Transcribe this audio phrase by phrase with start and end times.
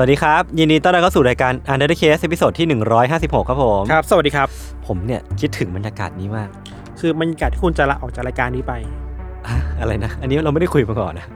[0.00, 2.66] สวัสดีครับ ยินดีต้อนรับเข้าสู่รายการ Untitled Case ตอนที่
[3.08, 4.48] 156 ครับผม ครับ สวัสดีครับ
[4.86, 6.48] ผมเนี่ยคิดถึงบรรยากาศนี้มาก
[7.00, 8.72] คือบรรยากาศที่คุณจะลาออกจากรายการนี้ไป
[9.46, 11.26] อะอะไรนะ อันนี้เราไม่ได้คุยมาก่อนนะ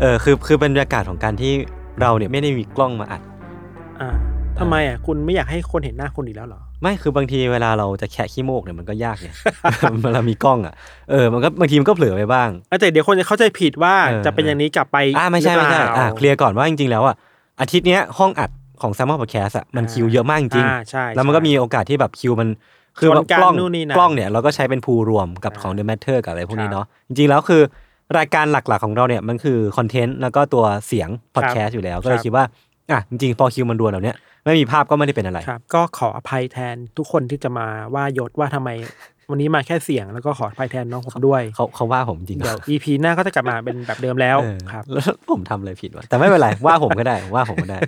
[0.00, 1.52] เออคือคือบรรยากาศของการที่
[2.00, 3.22] เราเนี่ยไม่ได้มีกล้องมาอัด
[4.00, 4.10] อ่า
[4.58, 9.34] ทำไมอะคุณไม่อยากให้คนเห็นหน้าคุณอีกแล้วเหรอ ไม่คือบางทีเวลาเราจะแคะขี้โมกเนี่ยมันก็ยากเนี่ย
[10.04, 10.74] เวลามีกล้องอะ
[11.10, 17.16] เออมันก็บางทีมันก็เผลอไปบ้างเออแต่เดี๋ยวคนจะเข้าใจผิดว่าเออจะเป็นอย่างนี้กลับไปอ่าไม่ใช่หรืไม่อเปใช่อ่าเคลียร์ก่อนว่าจริงๆแล้วอะ
[17.60, 18.50] อาทิตย์เนี้ยห้องอัด
[18.82, 22.48] ของ s ซมมอนพอดแคสต์อะมันอ่าคิวเยอะมากจริงอ่าใช่แล้วมันก็ใช่มีโอกาสที่แบบคิวมัน
[22.98, 27.62] คือชนกันกล้องนู่นนี่นั่นกล้องเนี่ยเราก็ใช้เป็น pool รวมกับอ่าของ The Matter กับอะไรพวกนี้ครับเนาะจริงๆแล้วคือ
[28.18, 32.44] รายการหลักๆของเราเนี่ยมันคือ content แล้วก็ตัวเสียงพอดแคสต์อยู่แล้ว ก็เลครับคิดว่า
[32.90, 38.70] อะจริงๆพอคิวมันรวนแล้วเนี่ยไม่มีภาพก็ไม่ได้เป็นอะไรครับก็ขออภัยแทนทุกคนที่จะมาว่ายศว่าทำไม
[39.30, 47.78] วันนี้มาแค่เสียงแล้วก็ขออภัยแทนน้องผมด้วยเขาเขาว่าผมจริงๆเดี๋ยว EP หน้าก็จะกลับมาเป็นแบบเดิมแล้วเออครับแล้วผมทำอะไรผิดวะแต่ไม่เป็นไรว่าผมก็ได้ว่าผมก็ได้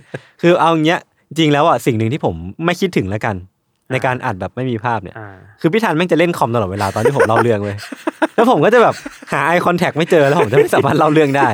[0.41, 0.99] คือเอาอย่างเงี้ย
[1.37, 3.35] จริงแล้วอะสิ่งหนึ่งที่ผมไม่คิดถึงแล้วกัน
[3.91, 5.29] ในการอัดแบบไม่มีภาพเนี่ยอ่า
[5.61, 7.77] คือพี่ธันแม่งจะเล่นคอมตลอดเวลาตอนที่ผมเล่าเรื่องเว้ย
[8.35, 8.95] แล้วผมก็จะแบบ
[9.31, 11.49] หาไอคอนแทคไม่เจอแล้วผมจะไม่สามารถเล่าเรื่องได้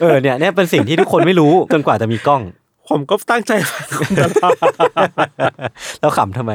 [0.00, 2.42] เออเนี่ยเนี่ยเป็นสิ่งที่ทุกคนไม่รู้จนกว่าจะมีกล้อง
[2.90, 4.62] ผมก็ตั้งใจฟังคุณตลอด
[6.00, 6.52] เราขำทำไม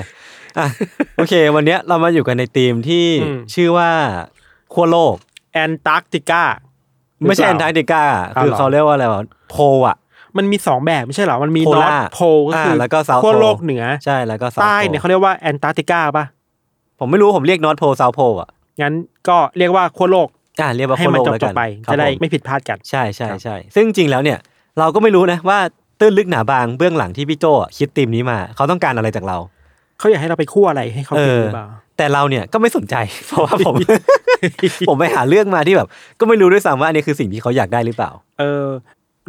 [0.59, 0.67] อะ
[1.17, 3.89] โอเค วันเนี้ยเรามาอยู่กันในธีมที่อืม ชื่อว่า
[4.73, 5.16] ขั้วโลก
[5.53, 6.44] แอนตาร์กติกา
[7.28, 8.03] ไม่ใช่แอนตาร์กติกา
[8.35, 9.97] อ้าวคือเหรอ เขาเรียกว่าอะไรวะโพลอะ
[10.38, 16.25] มันมีสองแบบไม่ใช่เหรอ มันมีโพนอล่าตโพก็คืออ่าแล้วก็ South ขั้ว Pole โลกเหนือ ใช่แล้วก็ South ใต้ Pole เนี่ยเขาเรียกว่าแอนตาร์กติกาป่ะ
[17.00, 18.50] ผมไม่รู้ผมเรียกนอตโพซาวโพอะ
[18.81, 18.94] งั้น
[19.29, 20.28] ก็เรียกว่าขั้วโลก
[20.62, 24.38] อ่าเรียกว่าให้ขั้วมันโลกจบแล้วจกับนไป ครับจะได้ผม ไม่ผิดพลาดกัน ใช่ใช่ครับ ใช่ซึ่งจริงแล้วเนี่ย
[24.79, 25.59] เราก็ไม่รู้นะว่า
[26.00, 29.38] ตื้นลึกหนาบางเบื้องหลังที่พี่โจอะคิดธีมนี้มา เขาต้องการอะไรจากเรา
[30.01, 31.67] เขาอยากให้เราไปคั่วอะไรให้เขากินเออหรือเปล่า
[31.97, 32.95] แต่เราเนี่ยก็ไม่สนใจ
[33.28, 33.75] เพราะว่าผม
[34.88, 35.88] ผมไปหาเรื่องมาที่แบบ
[36.19, 38.67] ก็ไม่รู้ด้วยซ้ำว่าอันนี้คือสิ่งที่เขาอยากได้หรือเปล่า เออ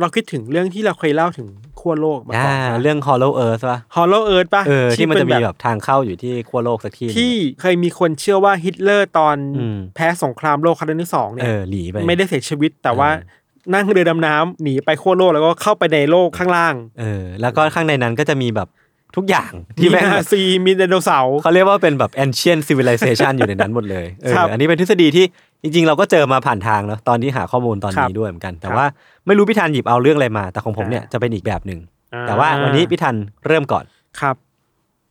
[0.01, 1.49] เราคิดถึงเรื่องที่เราเคยเล่าถึง
[1.81, 13.41] ขั้วโลกมาอ่าก่อนเรื่อง Hollow Earth ป่ะ Hollow Earth ป่ะเออที่มันจะมีเป็นแบบทางเข้าอยู่ที่ขั้วโลกสักที่หนึ่งที่เคยมีคนเชื่อว่าฮิตเลอร์ตอนอืมแพ้สงครามโลกครั้งที่สองเนี่ยเออหนีไปไม่ได้เสียชีวิตแต่ว่าเออ
[13.75, 18.69] นั่งเรือดำน้ำหนีไปขั้วโลกแล้วก็เข้าไปในโลกข้างล่าง เออ แล้วก็ข้างในนั้นก็จะมีแบบ
[19.17, 25.25] ทุกอย่างมีที่แม่งนาซีมีไดโนเสาร์ เขาเรียกว่าเป็นแบบ ancient civilization อยู่ในนั้นหมดเลยเออครับอันนี้เป็นทฤษฎีที่
[25.63, 28.87] จริง ๆ เราก็เจอมาผ่านทางเนาะตอนที่หาข้อมูลตอนครันี้บด้วยเหมือนกัน แต่ครับว่า
[29.27, 31.81] ไม่รู้พี่ธันหยิบเอาเรื่องอะไรมา แต่ของผมเนี่ยอ่าจะเป็นอีกแบบหนึ่ง
[32.15, 33.85] อ่า แต่ว่าวันนี้พี่ธันเริ่มก่อน
[34.21, 34.37] ครับ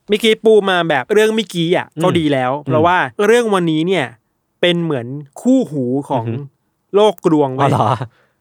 [0.09, 4.05] เมื่อกี้ปูมาแบบเรื่องเมื่อกี้อะอืมก็ดีแล้ว เพราะว่าเรื่องวันนี้เนี่ย
[4.61, 5.07] เป็นเหมือน
[5.41, 6.43] คู่หูของอือฮึ
[6.95, 7.87] โลกกลวงไว้อ๋อเหรอ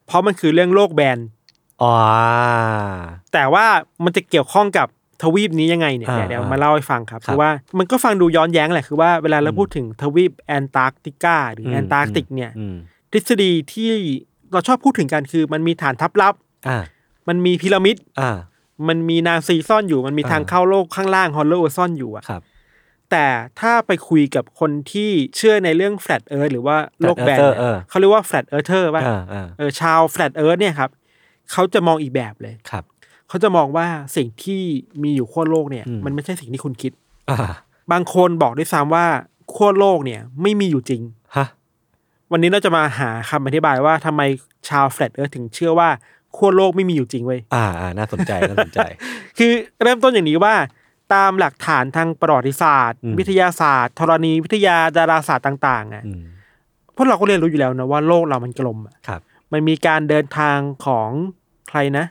[0.07, 1.17] เพราะมันคือเรื่องโลกแบน
[1.81, 1.93] อ๋อ
[3.33, 3.65] แต่ว่า
[4.03, 4.87] มันจะเกี่ยวข้องกับ
[5.21, 7.49] ทวีปนี้ยังไงเนี่ยอ่าเดี๋ยวเดี๋ยวอ่ามาเล่าให้ฟังครับ ครับคือว่า
[7.79, 12.75] มันก็ฟังดูย้อนแย้งแหละคือว่าเวลาเราอืมพูดถึงทวีปแอนตาร์กติกาหรืออม แอนตาร์กติกเนี่ยอืม
[13.11, 13.91] ทฤษฎีที่
[14.51, 16.35] เราชอบพูดถึงกันคือมันมีฐานทัพลับ
[16.67, 16.83] อ่า
[17.27, 18.37] มันมีพีระมิด อ่า
[18.87, 22.41] มันมีนาซีซ่อนอยู่มันมีอ่า ทางเข้าโลกข้างล่าง Hollow ซ่อนอยู่อะครับ
[23.11, 23.27] แต่
[23.59, 30.89] ถ้าไปคุยกับคนที่เชื่อในเรื่อง Flat Earth หรือว่าโลกแบน Earther เออ เขาเรียกว่า Flat Earther ป่ะอ่าอ่าเออชาว Flat Earth เนี่ยครับ
[31.51, 32.83] เขาจะมองอีกแบบเลย ครับ
[33.31, 34.61] เขาจะมองว่าสิ่งที่
[35.03, 36.91] มีอยู่ขั้วโลกเนี่ยอืมมันไม่ใช่สิ่งที่คุณคิด
[37.29, 37.37] อ่า
[37.91, 39.05] บางคนบอกด้วยซ้ำว่า
[39.53, 41.01] ขั้วโลกเนี่ย ไม่มีอยู่จริง
[41.35, 41.47] ฮะ
[42.31, 44.21] วันนี้เราจะมาหาคำอธิบายว่าทำไม
[44.69, 45.89] ชาว Flat Earth ถึงเชื่อว่า
[46.35, 48.79] ขั้วโลกไม่มีอยู่จริงเว้ยอ่าอ่าน่าสนใจน่าสนใจ
[49.37, 49.51] คือ
[49.83, 50.55] เริ่มต้นอย่างนี้ว่า
[51.13, 56.23] ตามหลักฐานทางประวัติศาสตร์อืมวิทยาศาสตร์ธรณีวิทยาดาราศาสตร์ต่างๆอะอืม
[56.95, 59.21] พวกเราก็เรียนรู้อยู่แล้วนะว่าโลกเรามันกลมอะครับ
[59.51, 61.09] มันมีการเดินทางของ
[61.69, 62.05] ใครนะ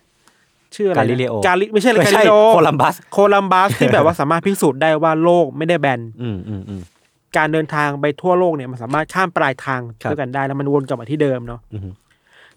[0.77, 6.83] ชื่ออะไรนะ Galileo กาลิไม่ใช่เลยไม่กาใช่ลิโอโคลัมบัสโคลัมบัสที่แบบว่าสามารถพิสูจน์ได้ว่าโลกไม่ได้แบนอืมอืมอืม
[7.37, 11.81] การเดินทางไปทั่วโลกเนี่ยมันสามารถข้ามปลายทางครับด้วยกันได้แล้วมันวนกลับมาที่เดิมเนาะอืม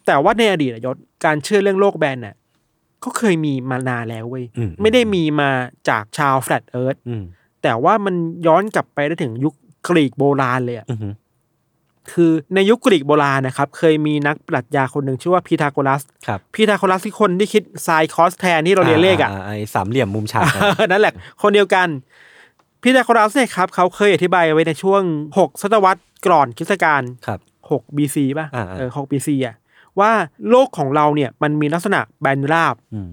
[0.05, 2.35] แต่ว่าในอดีตอะยศการเชื่อเรื่องโลกแบนน่ะ
[3.03, 5.49] ก็เคยมีมานานแล้วเว้ยอืมไม่ได้มีมา
[5.89, 7.23] จากชาว Flat Earth อืม
[7.63, 8.15] แต่ว่ามัน
[8.47, 9.53] ย้อนกลับไปได้ถึงยุค
[9.87, 11.07] กรีกโบราณเลยอะอือฮึ
[12.11, 20.45] คือในยุคกรีกโบราณนะครับ เคยมีนักปรัชญาคนหนึ่งชื่อว่าพีทาโกรัสครับพีทาโกรัสที่คนที่คิด sine cos tan ที่เราเรียนเลขอะไอ้สามเหลี่ยมมุมฉาก
[20.87, 21.87] นั่นแหละ คนเดียวกัน
[22.81, 25.01] พีทาโกรัสเนี่ยครับเขาเคยอธิบายไว้ในช่วง
[25.37, 27.39] 6ศตวรรษก่อนคริสตกาลครับ
[27.71, 29.55] 6 BC ป่ะอ่าๆเออ6 BC อะ
[29.99, 30.11] ว่า
[30.49, 33.09] โลกของเราเนี่ยมันมีลักษณะแบนราบอืม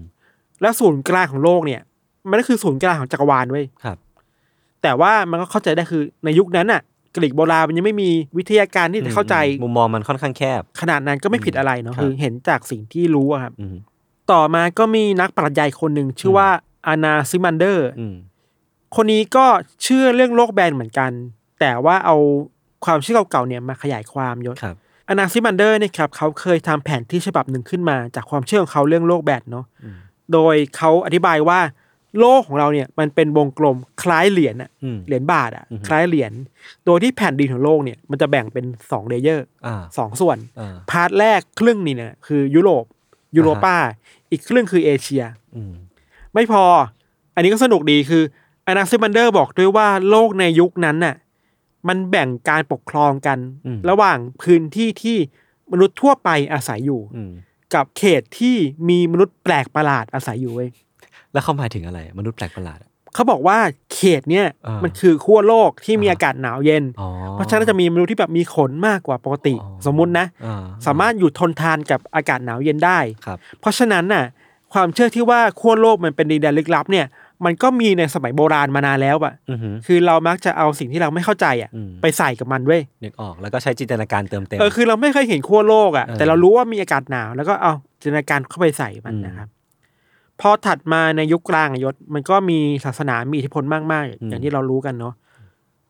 [0.61, 1.81] และศูนย์กลางของโลกเนี่ย
[2.29, 3.97] มันก็คือศูนย์กลางของจักรวาลเว้ยครับ
[4.81, 6.81] แต่ว่ามันก็เข้าใจได้คือในยุคนั้นน่ะ
[7.15, 13.75] กรีกโบราณมันยังไม่มีวิทยาการที่จะเข้าใจมุมมองมันค่อนข้างแคบ ขนาดนั้นก็ไม่ผิดอะไรเนาะครับคือเห็นจากสิ่งที่รู้อะครับอืม
[14.31, 16.49] ต่อมาก็มีนักปรัชญาอีกคนหนึ่งชื่อว่า
[16.87, 18.15] อานาซิมันเดอร์อืม
[18.95, 19.45] คนนี้ก็
[19.83, 21.11] เชื่อเรื่องโลกแบนเหมือนกัน
[21.59, 22.15] แต่ว่าเอา
[22.85, 24.75] ความเชื่อเก่าๆเนี่ยมาขยายความยศครับ
[25.09, 29.97] อานาซิมันเดอร์เนี่ยครับเขาเคยทำแผนที่ฉบับหนึ่งขึ้นมาจากความเชื่อของเขาเรื่องโลกแบนเนาะอืม
[30.33, 31.59] โดยเขาอธิบายว่า
[32.19, 36.31] โลกของเราเนี่ยมันเป็นวงกลมคล้ายเหรียญอะอืมเหรียญบาทอะอือฮึคล้ายเหรียญ
[36.85, 42.85] โดยที่แผ่นดินของโลกเนี่ยมันจะแบ่งเป็นสอง layer อ่าสองส่วนอ่า part แรกครึ่งนี่เนี่ยคือยุโรป
[43.35, 43.77] Europa
[44.31, 45.23] อีกครึ่งคือเอเชีย
[45.55, 45.73] อืม
[46.33, 46.63] ไม่พอ
[47.35, 48.23] อันนี้ก็สนุกดีคือ
[48.67, 51.15] อนาซิมันเดอร์บอกด้วยว่าโลกในยุคนั้นน่ะ
[51.87, 55.17] มันแบ่งการปกครองกันอืมระหว่างพื้นที่ที่
[55.71, 57.31] มนุษย์ทั่วไปอาศัยอยู่อืม
[57.73, 58.55] กับเขตที่
[58.89, 60.69] มีมนุษย์แปลกประหลาดอาศัยอยู่เว้ย
[61.33, 63.57] แล้วเขาหมายถึงอะไร มนุษย์แปลกประหลาดอะเขาบอกว่า
[63.93, 70.53] เขตเนี่ยอ่ามัมันคือขั้วโลกที่มีอ่าอากาศหนาวเย็น อ๋อเพราะฉะนั้นจะมีมนุษย์ที่แบบมีขนมากกว่าปกติ อ๋อ สมมุตินะ อ่
[70.85, 74.25] สามารถอยู่ทนทานกับอากาศหนาวเย็นได้ ครับ เพราะฉะนั้นน่ะ
[74.73, 77.05] ความเชื่อที่ว่าขั้วโลกมันเป็นดินแดนลึกลับเนี่ย
[77.45, 89.47] มันก็มีในสมัยโบราณมานานแล้วอะอือหือคือเรามักจะเอาสิ่งที่เราไม่เข้าใจอะอืมไปใส่กับมันเว้ยนึกออกแล้วก็ใช้จินตนาการเติมเต็ม เออคือเราไม่เคยเห็นขั้วโลกอะเออแต่เรารู้ว่ามีอากาศหนาวแล้วก็เอาจินตนาการเข้าไปใส่มันอืม นะครับ
[90.41, 95.13] พอถัดมาในยุคกลางอะยศ มันก็มีศาสนามีอิทธิพลมากๆอืมอย่างที่เรารู้กันเนาะ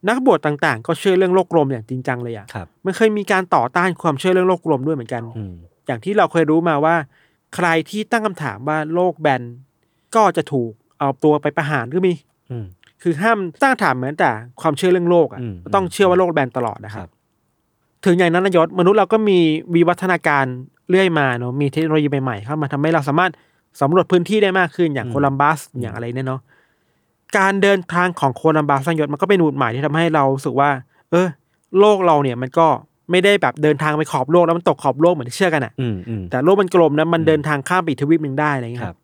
[0.10, 5.54] นักบวชต่างๆ ก็เชื่อเรื่องโลกกลมอย่างจริงจังเลยอะครับมันเคยมีการต่อต้านความเชื่อเรื่องโลกกลมด้วยเหมือนกันอืม
[5.88, 6.96] อย่างที่เราเคยรู้มาว่า
[7.56, 9.42] ใครที่ตั้งคำถามว่าโลกแบน
[10.16, 12.14] ก็จะถูกเอาตัวไปประหารก็มี
[12.52, 12.66] อืม
[13.02, 14.30] คือห้ามตั้งคำถามเหมือนแต่
[14.62, 17.12] ความเชื่อเรื่องโลกอะอืมต้องเชื่อว่าโลกแบนตลอดนะคครัรับบ
[18.06, 19.40] ถึงอย่างนั้นนายศมนุษย์เราก็มี
[19.74, 20.46] วิวัฒนาการ
[20.90, 23.32] เรื่อยมาเนาะมีเทคโนโลยีใหม่ๆเข้ามาทำให้เราสามารถ
[23.80, 26.42] สำรวจพื้นที่ได้มากขึ้นอย่างโคลัมบัสอย่างอะไรเนี่ยเนาะ
[27.38, 30.70] การเดินทางของโคลัมบัสนายศมันก็เป็นหมุดหมายที่ทำให้เรารู้สึกว่า
[31.12, 31.28] เออ
[31.80, 32.68] โลกเราเนี่ยมันก็
[33.12, 39.00] ไม่ได้แบบเดินทางไปขอบโลกแล้วมันตกขอบโลกเหมือนที่เชื่อกันอะอืมอืมแต่โลกมันกลมนะมันเดินทางข้ามไปอีกทวีปหนึ่งได้อะไรอย่างเงี้ยคครัรับบ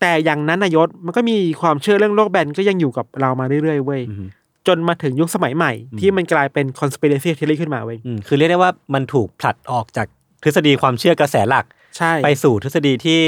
[0.00, 4.28] แต่อย่างนั้นนายศมันก็มีความเชื่อเรื่องโลกแบนก็ยังอยู่กับเรามาเรื่อยๆเว้ยอืม
[4.66, 10.06] จนมาถึงยุคสมัยใหม่ ที่มันกลายเป็น conspiracy theory ขึ้นมาเว้ยอืมคือเรียกได้ว่ามันถูกผลัดออกจาก
[10.42, 11.64] ทฤษฎีความเชื่อกระแสหลัก
[11.96, 13.20] ใช่ไปสู่ทฤษฎีที่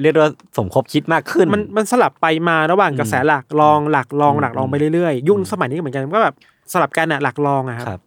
[0.00, 6.36] เรียกได้ว่าสมคบคิดมากขึ้น มันมันสลับไปมาระหว่างกระแสหลักรองหลักรองหลักรองไปเรื่อยๆ ยุคสมัยนี้ก็เหมือนกันก็แบบ
[6.72, 8.02] สลับกันอะหลักลองอะคครัรับบ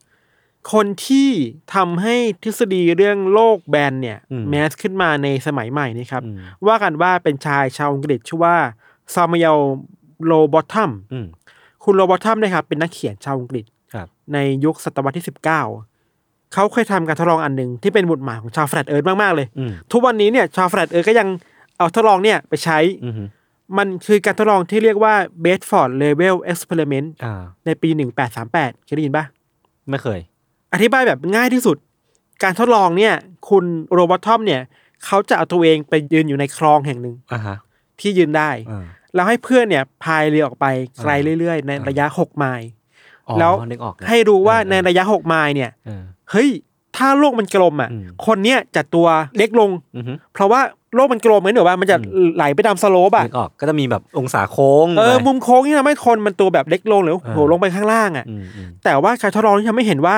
[0.74, 1.30] คนที่
[1.76, 8.56] ทำให้ทฤษฎีเรื่องโลกแบนเนี่ยอืม mass ขึ้นมาในสมัยใหม่นี่ครับอืมว่ากันว่าเป็นชายชาวอังกฤษชื่อว่า
[9.14, 9.60] Samuel
[10.26, 11.28] Rowbotham อืม
[11.84, 21.28] คุณ Rowbotham นะครับเป็นนักเขียนชาวอังกฤษครับในยุคศตวรรษที่19เขาเคยทำการทดลองอันหนึ่งที่เป็นหมุดหมายของชาว Flat Earth มากๆเลยอืมทุกวันนี้เนี่ยชาว Flat Earth ก็ยัง
[21.78, 23.14] เอาทดลองเนี่ยไปใช้อืม
[23.78, 25.14] มันคือการทดลองที่เรียกว่า
[25.46, 27.90] Bedford Level Experiment อ่าในปี
[28.38, 29.26] 1838 เคยได้ยินปะ
[29.90, 30.20] ไม่เคย
[30.74, 31.78] อธิบายแบบง่ายที่สุด
[32.44, 33.14] การทดลองเนี่ย
[33.50, 34.62] คุณโรบอททอมเนี่ย
[35.06, 37.58] เขาจะเอาตัวเองไปยืนอยู่ในคลองแห่งหนึ่งอ่าฮะ
[38.00, 40.66] ที่ยืนได้อ่าแล้วให้เพื่อนเนี่ยพายเรือออกไป
[41.02, 42.68] ไกลอ่าเรื่อยๆ ในอ่าระยะ6ไมล์
[43.28, 45.72] อ๋อแล้วนึกออกนะให้รู้ว่าเออในระยะ6ไมล์เนี่ย
[46.32, 46.50] เออเฮ้ย
[46.98, 49.08] ถ้าโลกมันกลมอะอืมคนเนี้ยจะตัว
[49.38, 50.62] เล็กลงอือฮึเพราะว่า
[50.96, 60.18] โลกมันกลมเหมือนหรือว่ามันจะอืมไหลไปตาม slope อะนึกออกก็จะมีแบบองศาโค้งเออไปมุมโค้งที่ทำให้คนมันตัวแบบเล็กลงหรือเออโหลงไปข้างล่างอะอืมอืมแต่ว่าการทดลองที่ทำให้เห็นว่า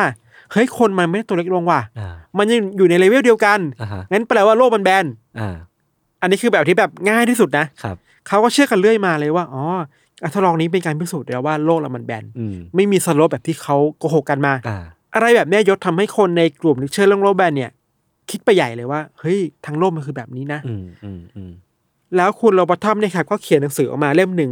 [0.51, 5.05] เฮ้ยคนมันไม่ได้ตัวเล็กลงว่ะอ่ามันยังอยู่ในเลเวลเดียวกันอ่าฮะงั้นแปลว่าโลกมันแบน
[5.39, 5.55] อ่า
[6.21, 7.95] อันนี้คือแบบที่แบบง่ายที่สุดนะครับ
[8.27, 9.63] เขาก็เชื่อกันเรื่อยมาเลยว่าอ๋อ
[10.21, 14.53] การทดลองนี้เป็นการพิสูจน์แล้วว่าโลกเรามันแบนอืมไม่มี slope แบบที่เขาโกหกกันมา
[15.13, 17.71] อ่าอะไรแบบเนี้ยยศทำให้คนในกลุ่มที่เชื่อเรื่องโลกแบนเนี่ย
[18.29, 21.51] คิดไปใหญ่เลยว่า เฮ้ยทั้งโลกมันคือแบบนี้นะอืมอืมอืม
[22.15, 24.51] แล้วคุณ Rowbotham เนี่ยครับก็เขียนหนังสือออกมาเล่มหนึ่ง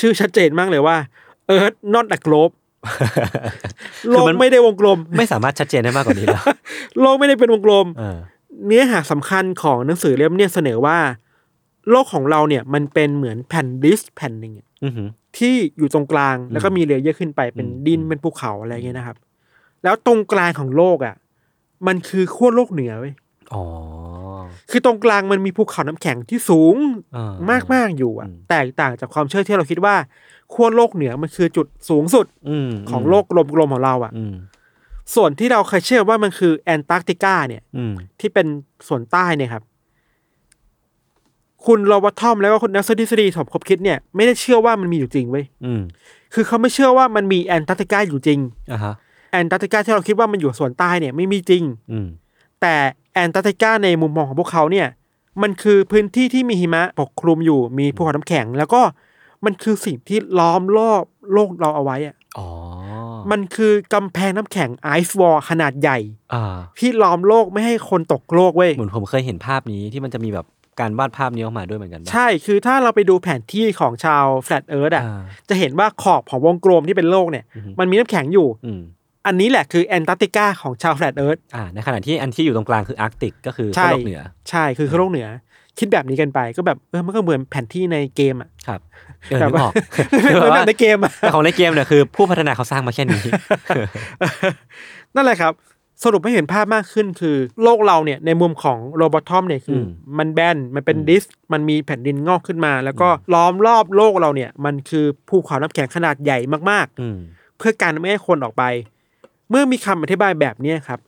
[0.00, 0.96] ชื่อชัดเจนมากเลยว่า
[1.54, 2.52] Earth not a globe
[4.10, 6.44] โลกไม่ได้วงกลม ไม่สามารถชัดเจนได้มากกว่านี้แล้ว
[7.00, 8.18] โลกไม่ได้เป็นวงกลมเออ
[8.66, 10.98] เนื้อหาสำคัญของหนังสือเล่มเนี่ยเสนอว่า
[11.90, 19.16] โลกของเราเนี่ย มันเป็นเหมือนแผ่น disc แผ่นหนึ่งอะอือหือที่อยู่ตรงกลางแล้วก็มี layer ขึ้นไปเป็นอืมดินเป็นภูเขาอะไรเงี้ยนะครับ
[19.84, 21.14] แล้วตรงกลางของโลกอะ
[21.86, 23.14] มันคือขั้วโลกเหนือเว้ย
[23.54, 23.64] อ๋อ
[24.70, 26.76] คือตรงกลางมันมีภูเขาน้ำแข็งที่สูง
[27.16, 27.34] อ่า
[27.74, 29.96] มากๆอยู่อะอืมแตกต่างจากความเชื่อที่เราคิดว่า
[30.52, 34.34] ขั้วโลกเหนือมันคือจุดสูงสุดอืมของโลกกลมๆของเราอะอืม
[35.14, 38.46] ส่วนที่เราเคยเชื่อว่ามันคือแอนตาร์กติกาเนี่ยอืมที่เป็น
[38.88, 39.62] ส่วนใต้เนี่ยครับ
[41.66, 45.82] คุณ Rowbotham แล้วก็คุณนักทฤษฎีสมคบคิดเนี่ยไม่ได้เชื่อว่ามันมีอยู่จริงเว้ยอืม
[46.34, 48.40] คือเขาไม่เชื่อว่ามันมีแอนตาร์กติกาอยู่จริง
[48.72, 48.94] อ่าฮะ
[49.34, 52.08] แอนตาร์กติกาที่เราคิดว่ามันอยู่ส่วนใต้เนี่ยไม่มีจริง อืม
[52.60, 52.74] แต่
[53.14, 54.88] แอนตาร์กติกาในมุมมองของพวกเขาเนี่ย
[55.42, 58.82] มันคือพื้นที่ที่มีหิมะปกคลุมอยู่มีภูเขาน้ำแข็ง แล้วก็
[59.44, 62.48] มันคือสิ่งที่ล้อมรอบโลกเราเอาไว้อะอ๋อ
[63.30, 65.98] มันคือกำแพงน้ำแข็งไอซ์วอลขนาดใหญ่
[66.34, 70.46] อ่า ที่ล้อมโลกไม่ให้คนตกโลกเว้ย เหมือนผมเคยเห็นภาพนี้ที่มันจะมีแบบ
[70.80, 78.80] การวาดภาพนี้ออกมาด้วยเหมือนกันปะใช่ คือถ้าเราไปดูแผนที่ของชาว Flat Earth อะ อ่า จะเห็นว่าขอบของวงกลมที่เป็นโลกเนี่ย อือฮึ มันมีน้ำแข็งอยู่ อืม
[79.26, 85.28] อันนี้แหละคือแอนตาร์กติกาของชาว Flat Earth อ่าในขณะที่อันที่อยู่ตรงกลางคคืออาร์กติกก็คือใช่ขั้วโลกเหนือ ใช่คือคือโลกเหนือ
[85.78, 88.80] คิดแบบนี้กันไปก็แบบเออมันก็เหมือนแผนที่ในเกมอะครับ
[89.30, 89.72] เออแบบนึกออก
[90.10, 93.20] เหมือนแบบในเกมอะแต่ของในเกมเนี่ยคือ ผู้พัฒนาเขาสร้างมาแค่นี้
[95.14, 95.52] นั่นแหละครับ
[96.04, 99.88] สรุปให้เห็นภาพมากขึ้นคือ โลกเราเนี่ยในมุมของ Rowbotham เนี่ยคืออืม
[100.18, 106.38] มันแบนมันเป็น disc มันมีแผ่นดินงอกขึ้นมา แล้วก็ล้อมรอบโลกเราเนี่ย มันคือภูเขาน้ำแข็งขนาดใหญ่
[106.70, 107.18] มากๆอืม
[107.58, 108.64] เพื่อการไม่ให้คนออกไป
[109.50, 111.00] เมื่อมีคำอธิบายแบบเนี้ยครับ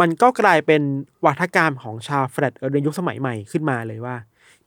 [0.00, 0.82] มันก็กลายเป็น
[1.26, 4.16] นวัตกรรมของชาว Flat Earther ในยุคสมัยใหม่ขึ้นมาเลยว่า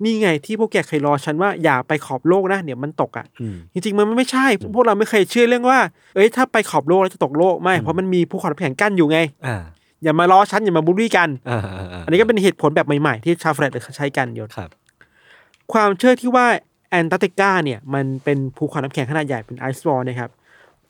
[0.04, 5.80] นี่ไงที่พวกแกเคยล้อฉันว่าอย่าไปขอบโลกนะเดี๋ยวมันตกอะอืมจริงๆมันไม่ใช่ พวกเราไม่เคยเชื่อเรื่องว่า
[6.16, 9.58] เอ้ยถ้าไปขอบโลกแล้วจะตกโลกไม่เพราะมันมีภูเขาน้ำแข็งกั้นอยู่ไงอ่า
[10.04, 14.70] อย่ามาล้อฉันอย่ามาบูลลี่กันอ่าอ่าาอัอันนี้ก็เป็นเหตุผลแบบใหม่ๆ ที่ชาว Flat Earther ใช้กันยศครับ
[15.74, 16.46] ความเชื่อที่ว่า
[16.90, 20.30] แอนตาร์กติกาเนี่ยมันเป็นภูเขาน้ำแข็งขนาดใหญ่เป็นไอซ์วอลนะครับ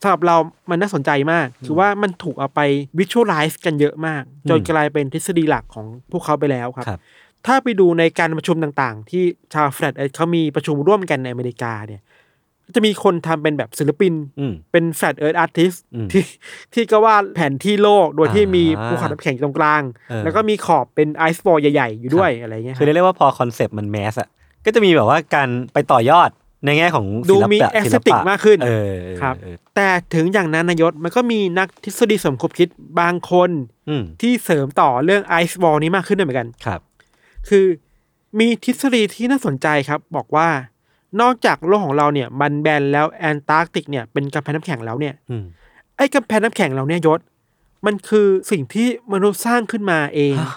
[0.01, 0.35] สำหรับเรา
[0.69, 2.61] มันน่าสนใจมาก คือว่ามันถูกเอาไป
[2.99, 6.99] visualize กันเยอะมาก จนกลายเป็นทฤษฎีหลักของพวกเขาไปแล้วครับครับ
[7.47, 12.01] ถ้าไปดูในการประชุมต่างๆ ที่ชาวแฟลตเขามีประชุมร่วมกันในอเมริกาเนี่ย
[12.75, 16.23] จะมีคนทำเป็นแบบศิลปินอืมเป็น Flat Earth artist อืมที่
[16.73, 24.29] ที่ก็วาดแผนที่โลกโดยที่มีอ่าภูเขาน้ำแข็งอยู่ตรงกลางเออแล้วก็มีขอบเป็นไอซ์บอลใหญ่ ๆ อยู่ด้วยอะไรเงี้ยคือเรียกว่าพอ concept มัน mass อะ
[24.65, 26.29] ก็จะมีแบบว่าการไปต่อยอด
[26.65, 33.49] ในแง่ของดูศิลปะมีศิล aesthetic ปะมากขึ้นเออเออครับเออแต่ถึงอย่างนั้นนะยศมันก็มีนักทฤษฎีสมคบคิดบางคน
[33.89, 36.79] อืมที่เสริมต่อเรื่องไอซ์บอลนี้มากขึ้นด้วยเหมือนกันครับ
[37.49, 37.65] คือ
[38.39, 40.49] มีทฤษฎีที่น่าสนใจครับ บอกว่า
[41.21, 45.43] นอกจากโลกของเราเนี่ย มันแบนแล้วแอนตาร์กติกเนี่ยเป็นกำแพงน้ำแข็งแล้วเนี่ยอืม
[45.97, 47.19] ไอ้กำแพงน้ำแข็งเราเนี่ยยศ
[47.85, 50.55] มันคือสิ่งที่มนุษย์สร้างขึ้นมาเองฮะ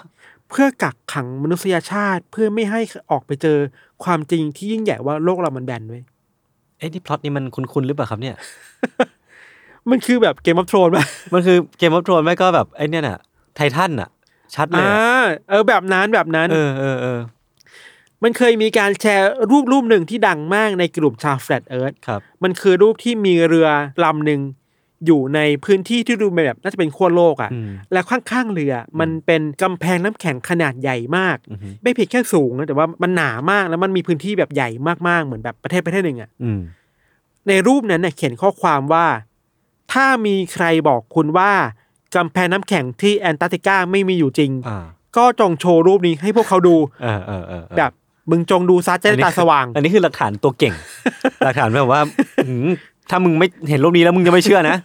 [0.49, 2.81] เพื่อกักขังมนุษยชาติเพื่อไม่ให้
[3.11, 3.57] ออกไปเจอ
[4.03, 6.03] ความจริงที่ยิ่งใหญ่ว่าโลกเรามันแบนเว้ย
[6.77, 8.35] เอ๊ะนี่พล็อตนี้มันคุ้นๆหรือเปล่าครับเนี่ย
[9.89, 13.19] มันคือแบบ Game of Thrones ป่ะมันคือ Game of Thrones ไม่ก็แบบไอ้เนี่ยน่ะ
[13.55, 14.09] ไททันน่ะ
[14.55, 17.19] ชัดเลยอ่าอะเออแบบนั้นแบบนั้น เออเออเออ
[18.23, 23.67] มันเคยมีการแชร์รูปรูปหนึ่งที่ดังมากในกลุ่มชาว Flat Earth ครับ มันคือรูปที่มีเรือ
[24.03, 24.41] ลำหนึ่ง
[25.05, 34.69] อยู่ในพื้นที่ที่ดูแบบน่าจะเป็นขั้วโลกอะ่ะอืมแล้วข้างๆเรือมันเป็นกำแพงน้ำแข็งขนาดใหญ่มากอือฮึไม่เพียงแค่สูงนะแต่ว่ามันหนามากแล้วมันมีพื้นที่แบบใหญ่
[35.07, 36.59] มากๆเหมือนแบบประเทศประเทศหนึ่งอะ่ะอืม
[37.47, 39.05] ในรูปนั้นเนี่ยเขียนข้อความว่า
[39.93, 41.51] ถ้ามีใครบอกคุณว่า
[42.15, 44.85] กำแพงน้ำแข็งที่แอนตาร์กติกาไม่มีอยู่จริงอ่า
[45.17, 47.91] ก็จงโชว์รูปนี้ให้พวกเขาดูเออเออเออเออแบบ
[48.29, 50.73] มึงจงดูซะจะได้ตาสว่าง อันนี้คือหลักฐานตัวเก่ง
[51.45, 52.01] หลักฐานแบบว่า
[52.47, 52.71] อืม
[53.09, 54.77] ถ้ามึงไม่เห็นรูปนี้แล้วมึงจะไม่เชื่อนะ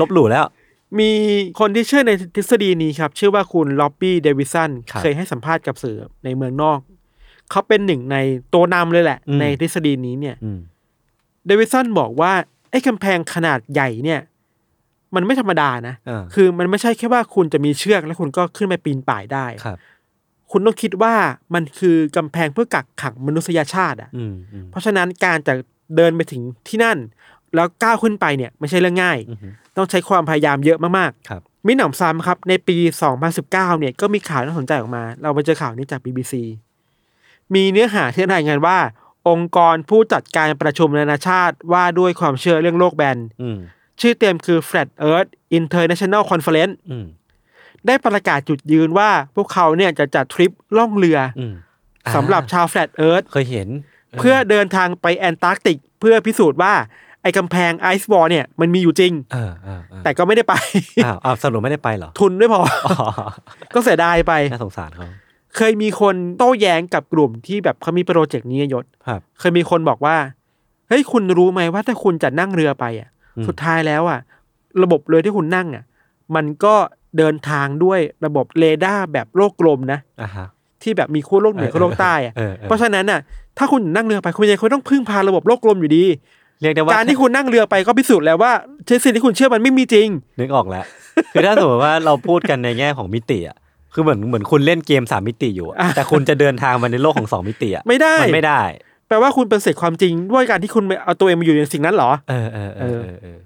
[0.00, 0.44] ลบหลู่แล้ว
[0.98, 1.10] มี
[1.60, 6.78] คนที่เชื่อในทฤษฎีนี้ครับ ชื่อว่าคุณ Robbie Davidson ครับเคยให้สัมภาษณ์กับสื่อในเมืองนอก
[7.50, 8.16] เขาเป็นหนึ่งใน
[8.54, 10.58] ตัวนำเลยแหละ อืม ในทฤษฎีนี้เนี่ย อืม
[11.46, 12.32] เดวิสันบอกว่า
[12.70, 14.20] ไอ้กำแพงขนาดใหญ่เนี่ย
[15.14, 19.78] มันไม่ธรรมดานะ อ่าคือมันไม่ใช่แค่ว่าคุณจะมีเชือกแล้วคุณก็ขึ้นไปปีนป่ายได้ ครับ
[20.50, 21.14] คุณต้องคิดว่า
[21.54, 25.54] มันคือกำแพงเพื่อกักขังมนุษยชาติอะ อืมอืมเพราะฉะนั้นการจะ
[25.96, 26.98] เดินไปถึงที่นั่น
[27.54, 32.76] แล้วก้าวขึ้นไปเนี่ยไม่ใช่เรื่องง่ายอือฮึต้องใช้ความพยายามเยอะมากครับๆมิหนำซ้ำครับ ในปี
[33.28, 36.34] 2019 เนี่ยก็มีข่าวน่าสนใจออกมา เราไปเจอข่าวนี้จาก BBC
[37.54, 38.78] มีเนื้อหาที่รายงานว่า
[39.28, 43.58] องค์กรผู้จัดการประชุมนานาชาติว่าด้วยความเชื่อเรื่องโลกแบนอืม
[44.00, 47.06] ชื่อเต็มคือ Flat Earth International Conference อืม
[47.86, 51.54] ได้ประกาศจุดยืนว่าพวกเขาเนี่ยจะจัดทริปล่องเรืออืม
[52.14, 53.68] สำหรับชาว Flat Earth เคยเห็น
[54.18, 56.74] เพื่อเดินทางไปแอนตาร์กติก เพื่อพิสูจน์ว่า
[57.22, 60.54] ไอ้กำแพงไอซ์บอลเนี่ยมันมีอยู่จริง เออเออเออแต่ก็ไม่ได้ไป
[61.04, 63.08] อ้าวอ้าวสรุปไม่ได้ไปเหรอทุนไม่พอ อ๋อ
[63.74, 65.06] ก็เสียดายไป น่าสงสารเขา
[65.56, 70.16] เคยมีคนโต้แย้งกับกลุ่มที่แบบเขามีโปรเจกต์นี้ยศ ครับเคยมีคนบอกว่า
[70.88, 74.20] เฮ้ยคุณรู้ไหมว่าถ้าคุณจะนั่งเรือไปอะ อืมสุดท้ายแล้วอะ
[74.82, 75.84] ระบบเรือที่คุณนั่งอะ
[76.34, 76.74] มันก็
[77.18, 80.46] เดินทางด้วยระบบเรดาร์แบบโลกกลมนะ อ่าฮะ
[80.82, 83.20] ที่แบบมีขั้วโลกเหนือขั้วโลกใต้อะ เออเออเพราะฉะนั้นน่ะ
[83.58, 86.04] ถ้าคุณนั่งเรือไปคุณยังคงต้องพึ่งพาระบบโลกกลมอยู่ดี
[86.60, 88.52] เรียกได้ว่าการที่คุณนั่งเรือไปก็พิสูจน์แล้วว่า
[89.04, 90.84] สิ่งที่คุณเชื่อมันไม่มีจริง นึกออกแล้ว
[91.32, 93.56] คือถ้าสมมติว่าเราพูดกันในแง่ของมิติอะ
[93.94, 98.60] คือเหมือนเหมือนคุณเล่นเกมสามมิติอยู่อะอะแต่คุณจะเดินทางมาในโลกของสองมิติอะไม่ได้มันไม่ได้
[99.08, 103.38] แปลว่าคุณเป็นเสร็จความจริงด้วยการที่คุณเอาตัวเองมาอยู่ในสิ่งนั้นเหรอเออเออเออเออเออ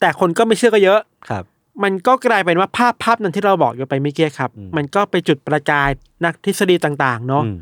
[0.00, 1.44] แต่คนก็ไม่เชื่อก็เยอะครับ
[1.82, 5.90] มันก็กลายเป็นว่าภาพภาพนั้นที่เราบอกอยู่ไปเมื่อกี้ครับอืมมันก็ไปจุดประกาย
[6.24, 7.56] นักทฤษฎีต่าง ๆ เนาะอืม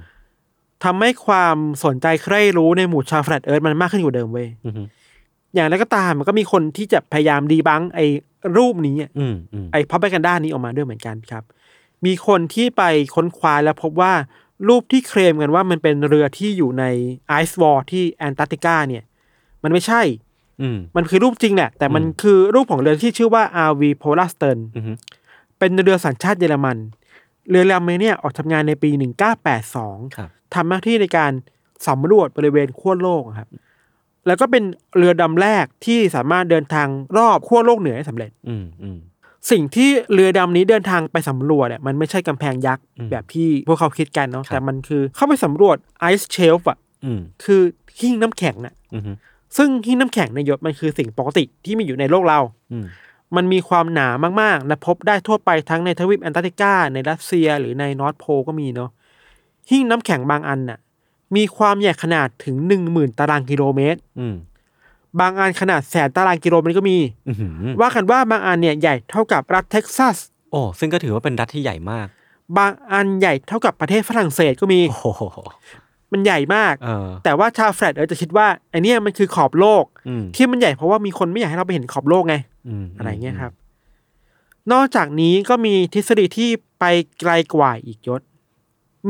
[0.84, 4.74] ทำให้ความสนใจใคร่รู้ในหมู่ชาวแฟลตเอิร์ธมันมากขึ้นกว่าเดิมเว้ยอืม
[5.54, 8.06] อย่างไรก็ตามมันก็มีคนที่จะพยายามดีบังไอ้
[8.56, 11.44] รูปนี้อะอืมอืมไอ้พับเปกันด้านี้ออกมาด้วยเหมือนกันครับ
[12.06, 12.82] มีคนที่ไป
[13.14, 14.12] ค้นคว้าแล้วพบว่า
[14.68, 16.84] รูปที่เคลมกันว่ามันเป็นเรือที่อยู่ใน
[17.28, 19.04] ไอซ์วอลที่แอนตาร์กติกาเนี่ย
[19.62, 20.02] มันไม่ใช่
[20.60, 24.84] อืมมันคือรูปจริงแหละ แต่มันอืมคือรูปของเรือที่ชื่อว่า RV Polar Stern อืม
[25.58, 26.76] เป็นเรือสัญชาติเยอรมัน
[27.50, 28.90] เรือลำนี้เนี่ยออกทำงานในปี
[29.52, 31.32] 1982ครับทำหน้าที่ในการ
[31.88, 33.48] สำรวจบริเวณขั้วโลกครับ
[34.26, 34.64] แล้วก็เป็น
[34.96, 36.88] เรือดำแรกที่สามารถเดินทาง
[37.18, 38.98] รอบขั้วโลกเหนือได้สำเร็จอืมอืม
[39.50, 47.60] สิ่งที่เรือดำนี้เดินทางไปสำรวจเนี่ยมันไม่ใช่กำแพงยักษ์อืมแบบที่พวกเขาคิดกันเนาะครับแต่มันคือเข้าไปสำรวจไอซ์เชลฟ์อะอืมคือ
[48.00, 49.02] หิ้งน้ำแข็งน่ะอืม
[49.56, 52.40] ซึ่งหิ้งน้ำแข็งเนี่ยยศมันคือสิ่งปกติที่มีอยู่ในโลกเรา
[52.72, 52.78] อื
[53.34, 54.08] มมันมีความหนา
[54.42, 58.90] มากๆและพบได้ทั่วไปทั้งในทวีปแอนตาร์กติกาในรัสเซียหรือใน North Pole ก็มีเนาะ
[59.70, 60.78] หิ้งน้ำแข็งบางอันน่ะ
[61.36, 64.34] มีความใหญ่ขนาดถึงหนึ่งหมื่นตารางกิโลเมตรอืม
[65.20, 67.32] บางอันขนาดแสนตารางกิโลเมตรก็มีอื
[67.70, 70.16] มว่ากันว่าบางอันเนี่ยใหญ่เท่ากับรัฐเท็กซัส
[70.50, 72.06] โอ้ซึ่งก็ถือว่าเป็นรัฐที่ใหญ่มาก
[72.58, 75.22] บางอันใหญ่เท่ากับประเทศฝรั่งเศสก็มีโอ้โห
[76.12, 83.52] มันใหญ่มากเออแต่ว่าชาว Flat Earth จะคิดว่าไอ้เนี่ยมันคือขอบโลกอืมที่มันใหญ่เพราะว่ามีคนไม่อยากให้เราไปเห็นขอบโลกไงอะไรเงี้ยครับ
[84.72, 86.84] นอกจากนี้ก็มีทฤษฎีที่ไป
[87.20, 88.22] ไกลกว่าอีกยศ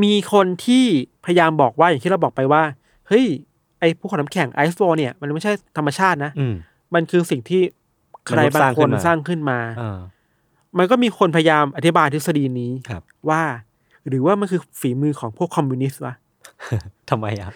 [0.03, 0.85] มีคนที่
[1.25, 2.63] พยายามบอกว่าอย่างที่เราบอกไปว่า
[3.07, 3.25] เฮ้ย
[3.79, 6.55] ไอ้ภูเขาน้ำแข็งไอซ์โฟเนี่ย มันไม่ใช่ธรรมชาตินะอืม
[6.93, 7.61] มันคือสิ่งที่
[8.27, 9.99] ใครบางคนสร้างขึ้นมาอ่า
[10.77, 13.41] มันก็มีคนพยายามอธิบายทฤษฎีนี้ครับว่า
[14.07, 16.15] หรือว่ามันคือฝีมือของพวกคอมมิวนิสต์วะ
[17.09, 17.49] ทำไมอะ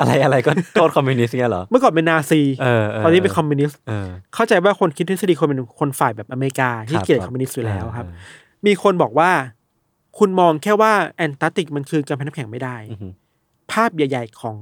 [0.00, 8.16] อะไรอะไรก็โทษคอมมิวนิสต์เงี้ยเหรอ เมื่อก่อนเป็นนาซีเออเออตอนนี้เป็นคอมมิวนิสต์เออเข้าใจว่าคนคิดทฤษฎีคนเป็นคนฝ่ายแบบอเมริกาที่ครับเกลียดครับคอมมิวนิสต์อยู่แล้วครับเออ
[8.66, 9.30] มีคนบอกว่า
[10.18, 13.08] คุณมองแค่ว่าแอนตาร์กติกมันคือกำแพงน้ำแข็งไม่ได้อือฮึ
[13.72, 14.56] ภาพใหญ่ ๆ ของ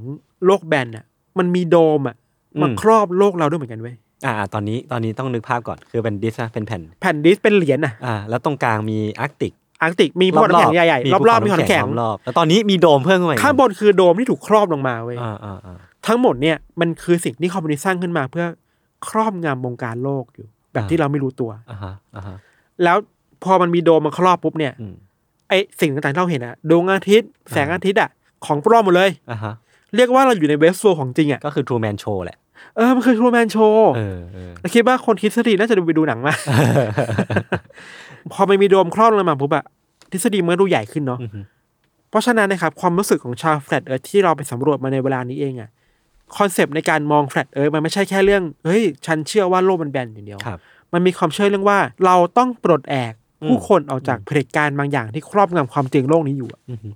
[0.45, 1.05] โลกแบนอะ
[1.39, 2.17] มันมีโดมอะ
[2.55, 3.95] อืมมาครอบโลกเราด้วยเหมือนกันเว้ย
[4.27, 9.53] อ่า ตอนนี้ตอนนี้ต้องนึกภาพก่อนคือเป็น disc นะเป็นแผ่น แผ่น disc เป็นเหรียญอะอ่าแล้วตรงกลางมีอาร์กติก
[9.83, 18.47] อาร์กติกมีภูเขาน้ำแข็งใหญ่ๆรอบๆมีภูเขาน้ำแข็งรอบๆแล้วตอนนี้มีโดมเพิ่มขึ้นมาอีกข้างบนคือโดมที่ถูกครอบลงมาเว้ยอ่าอ่าอ่าทั้งหมดเนี่ยมันคือสิ่งที่คอมมิวนิสต์สร้างขึ้นมาเพื่อ
[19.09, 22.37] ครอบงำวงการโลกอยู่ แบบที่เราไม่รู้ตัวอ่าฮะอ่าฮะ
[22.85, 22.97] แล้ว
[23.45, 24.95] พอมันมีโดมมาครอบปุ๊บเนี่ยอืม
[25.49, 28.11] ไอสิ่งต่างๆที่เราเห็นอะดวงอาทิตย์แสงอาทิตย์อะ
[28.47, 29.53] ของปลอมหมดเลยอ่าฮะ
[29.97, 32.39] เรียกว่าเราอยู่ในเวสโซของจริงอะก็คือ True Man Show แหละ
[32.77, 36.35] เออ มันคือทรูแมนโชว์เออเออเราคิดว่าคนคิดทฤษฎีน่าจะดูไปดูหนังมา
[38.33, 39.65] พอมันมีโดมครอบลงมาปุ๊บอะ
[40.11, 41.41] ทฤษฎีมันก็ดูใหญ่ขึ้นเนาะอือฮึ
[42.11, 45.71] เพราะฉะนั้นนะครับความรู้สึกของชาว Flat Earth ที่เราไปสำรวจมาในเวลานี้เองอะ
[46.37, 50.59] concept ในการมอง Flat Earth มันไม่ใช่แค่เรื่องเฮ้ยฉันเชื่อว่าโลกมันแบนอย่างเดียวครับ
[50.93, 56.89] มันมีความเชื่อเรื่องว่า เราต้องปลดแอกอืมผู้คนออกจากเผด็จการบางอย่างที่ครอบงำความจริงโลกนี้อยู่อะอือฮึ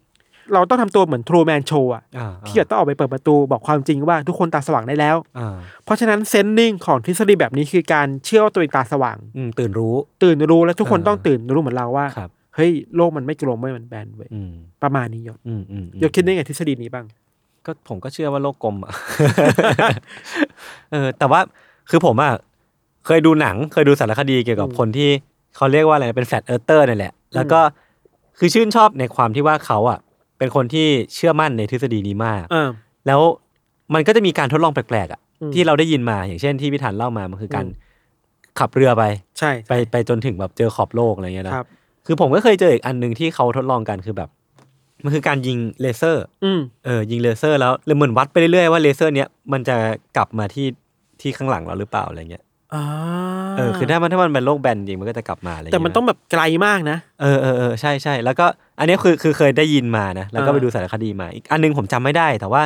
[0.55, 17.05] เราต้องทำตัวเหมือน Truman Show อะอ่าที่จะต้องออกไปเปิดประตูบอกความจริงว่าทุกคนตาสว่างได้แล้วอ่าเพราะฉะนั้น sense นึงของทฤษฎีแบบนี้คือการเชื่อว่าตัวเองตาสว่างอืมตื่นรู้ ตื่นรู้และทุกคนอ่าต้องตื่นรู้เหมือนเราว่าครับเฮ้ยโลกมันไม่กลมไม่มันแบนเว้ยอืมประมาณนี้ยศอืมอืมอืมยศคิดได้ไงทฤษฎีนี้บ้าง
[17.67, 18.93] ก็ผมก็เชื่อว่าโลกกลมอะ
[20.93, 21.41] เออ แต่ว่า
[21.91, 22.33] คือผมอะ
[23.07, 25.11] เคยดูหนัง เคยดูสารคดีเกี่ยวกับอืมคนที่
[25.57, 27.61] เขาเรียกว่าอะไรนะเป็น Flat Earther นั่นแหละ แล้วก็
[28.39, 29.99] คือชื่นชอบในความที่ว่าเขาอะ
[30.39, 32.69] เป็นคนที่เชื่อมั่นในทฤษฎีนี้มากเออ
[33.07, 33.21] แล้ว
[33.95, 37.85] มันก็จะมีการทดลองแปลกๆอะอืมที่เราได้ยินมาอย่างเช่นที่พี่ธันเล่ามามันคือการอืม
[38.59, 39.05] ขับเรือไป
[39.39, 41.67] ใช่ไปไปจนถึงแบบเจอขอบโลกอะไรเงี้ยนะครับ
[42.07, 44.29] คือผมก็เคยเจออีกอันหนึ่งที่เขาทดลองกันคือแบบ
[45.05, 49.77] มันคือการยิงเลเซอร์ อืม เออยิงเลเซอร์แล้วเหมือนวัดไปเรื่อยๆว่าเลเซอร์เนี้ยมันจะ
[50.17, 50.67] กลับมาที่
[51.21, 52.45] ที่ข้างหลังเราหรือเปล่าอะไรเงี้ย
[52.75, 52.85] อ่า
[53.57, 58.47] เออคือถ้ามันถ้ามันเป็นโลกแบนจริงมันก็จะกลับมาอะไรเงี้ยแต่มันต้องแบบไกลมากนะ เออเออเออใช่ใช่แล้วก็
[58.79, 62.63] อันเนี้ยคือคือเคยได้ยินมานะแล้วก็อ่าไปดูสารคดีมาอีกอันหนึงผมจำไม่ได้ แต่ว่า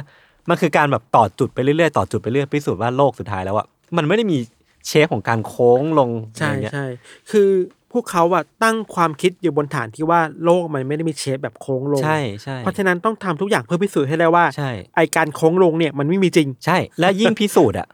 [0.48, 4.38] มันคือการแบบต่อจุดไปเรื่อยๆต่อจุดไปเรื่อยพิสูจน์ว่าโลกสุดท้ายแล้วอะมันไม่ได้มี
[4.86, 6.86] เชฟของการโค้งลงอะใช่ไรเงี้ยใช่
[7.30, 7.48] คือ
[7.92, 17.86] พวกเขาอะตั้งความคิดอยู่บนฐานที่ว่าโลกมันไม่ได้มีเชฟแบบโค้งลงใช่ใช่เพราะฉะนั้นต้องทำทุกอย่างเพื่อพิสูจน์ให้ได้ว่าใช่ไอการโค้งลงเนี่ยมันไม่มีจริง ใช่ และยิ่งพิสูจน์อะ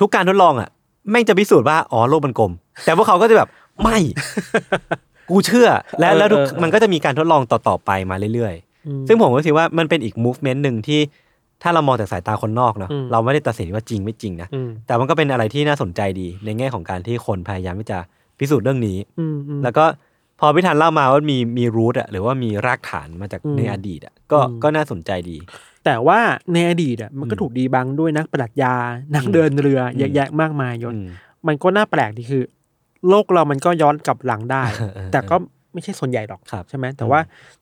[0.00, 0.68] ทุกการทดลองอะ
[1.10, 2.52] แม่งจะพิสูจน์ว่าอ๋อโลกมันกลม
[2.84, 3.48] แต่พวกเขาก็จะแบบ
[3.82, 3.98] ไม่
[5.30, 5.68] กูเชื่อ
[6.00, 8.54] และเออแล้วทุกเออเออมันก็จะมีการทดลองต่อๆไปมาเรื่อย
[8.86, 11.00] อืมๆซึ่งผมก็คิดว่ามันเป็นอีก movement หนึ่งที่
[11.62, 17.98] ถ้าเรามองจากสายตาคนนอกเนาะอืมเราไม่ได้ตัดสินว่าจริงไม่จริงนะอืมแต่มันก็เป็นอะไรที่น่าสนใจดี ในแง่ของการที่คนพยายามที่จะ
[18.38, 19.84] พิสูจน์เรื่องนี้อืมอืมแล้วก็
[20.40, 25.36] พอพิธันเล่ามาว่ามีมีรูทอะหรือว่ามีรากฐานมาจากอืมในอดีตอะก็อืมก็น่าสนใจดี
[25.84, 26.20] แต่ว่า
[26.52, 28.74] ในอดีตอะมันก็อืมถูกดีบังด้วยนักปรัชญา
[29.14, 31.06] นักอืมเดินเรืออืมเยอะแยะมากมายยศอืม
[31.46, 32.42] มันก็น่าแปลกดีคือ
[33.08, 35.36] โลกเรามันก็ย้อนกลับหลังได้เออเออแต่ก็
[35.72, 37.20] ไม่ใช่ส่วนใหญ่หรอกครับใช่ไหมแต่ว่า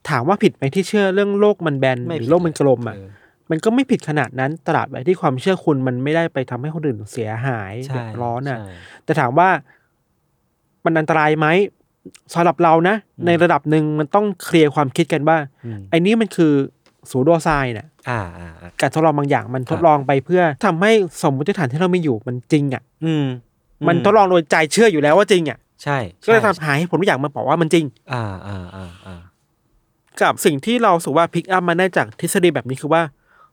[0.09, 3.09] ถามว่าผิดไหมที่เชื่อเรื่องโลกมันแบนไม่หรืผิอดโลกมันกลมอะเออ
[3.51, 8.73] มันก็ไม่ผิดขนาดนั้นตราบใดที่ความเชื่อคุณมันไม่ได้ไปทำให้คนอื่นเสียหายใช่เดือดร้อนอะใช่
[9.05, 9.49] แต่ถามว่า
[10.85, 11.47] มันอันตรายไหม
[12.33, 16.53] สำหรับเรานะอืมในระดับหนึ่งมันต้องเคลียร์ความคิดกันว่าอืมไอ้นี่มันคือ
[17.09, 23.13] สูโดไซน์น่ะอ่าอ่าอ่าการทดลองบางอย่างมันคทรับดลองไปเพื่อทำให้สมมติฐานที่เราไม่อยู่มันจริงอะ อื
[23.83, 29.19] มมันทดลองโดยใจเชื่ออยู่แล้วว่าจริงอะใช่ก็เลยใช่ทำหาให้ผลทุกอย่างมาบอกว่ามันจริง อ่าอ่าอ่าอ่า
[30.21, 33.01] กับสิ่งที่เราสูว่าพิกอัพมาได้จากทฤษฎีแบบนี้คือว่า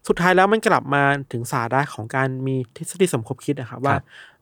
[0.09, 3.95] สุดท้ายแล้วมันกลับมาถึงสาระของการมีทฤษฎีสมคบคิดอะครับว่า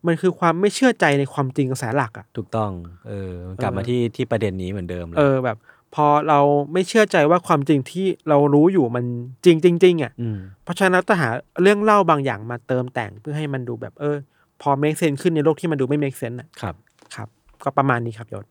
[0.07, 2.71] มันคือความไม่เชื่อใจในความจริงกระแสหลักอะถูกต้อง
[3.09, 5.57] เออมันกลับเออมาที่ที่ประเด็นนี้เหมือนเดิมเลยเออแบบ
[5.95, 6.41] พอเรา
[6.73, 9.05] ไม่เชื่อใจว่าความจริงที่เรารู้อยู่มัน
[9.45, 11.29] จริงจริงๆอะอืมเพราะฉะนั้นเราต้องหา
[11.63, 14.17] เรื่องเล่าบางอย่างมาเติมแต่งเพื่อให้มันดูแบบเออ
[14.65, 16.75] พอ make sense ขึ้นในโลกที่มันดูไม่ make sense อะครับ
[17.15, 17.29] ครับ
[17.65, 18.47] ก็ประมาณนี้ครับยศ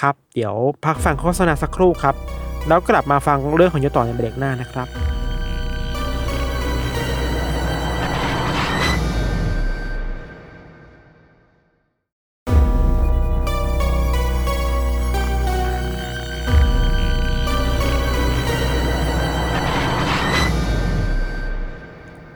[0.00, 2.14] ครับ เดี๋ยวพักฟังโฆษณาสักครู่ครับ
[2.68, 4.88] แล้วกลับมาฟังเรื่องของยศต่อในเบรกหน้านะครับ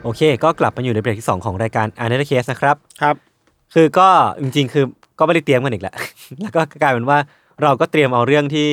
[0.07, 3.15] โอเค ก็กลับมาอยู่ในเบรกที่ 2 ของรายการ a n a l y Case นะครับ ครับ
[3.73, 4.07] คือก็
[4.41, 4.85] จริง ๆ คือ
[5.19, 5.95] ก็ไม่ได้เตรียมกันอีกแล้ว
[6.41, 7.17] แล้วก็กลายเป็นว่า
[7.63, 8.67] เราก็เตรียมเอาเรื่องที่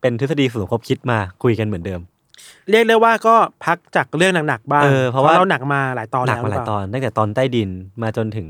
[0.00, 2.00] เป็นทฤษฎีสมคบคิดมาคุยกันเหมือนเดิม
[2.70, 3.34] เรียกได้ว่าก็
[3.64, 7.70] พักจากเรื่องหนักๆบ้างเออเพราะว่าเราหนักมาหลายตอนหนักแล้วมาหลายรือเปตอนตั้งแต่ตอนใต้ดิน
[8.02, 8.48] มาจนถึง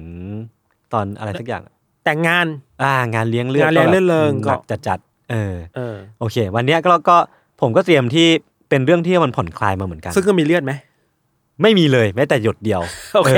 [0.93, 1.63] ตอนอะไรสักอย่าง
[2.05, 2.47] แต่งงาน
[2.83, 7.17] อ่างานเลี้ยงเลือดงานเลี้ยงเลือดเริงหนักก็จัดๆเออ เออ โอเค วันเนี้ยก็ก็
[7.61, 8.27] ผมก็เตรียมที่
[8.69, 10.73] เป็นเรื่องที่มันผ่อนคลายมาเหมือนกัน ซึ่งก็มีเลือดไหม
[11.62, 12.83] ไม่มีเลยแม้แต่หยดเดียว
[13.17, 13.35] โอเค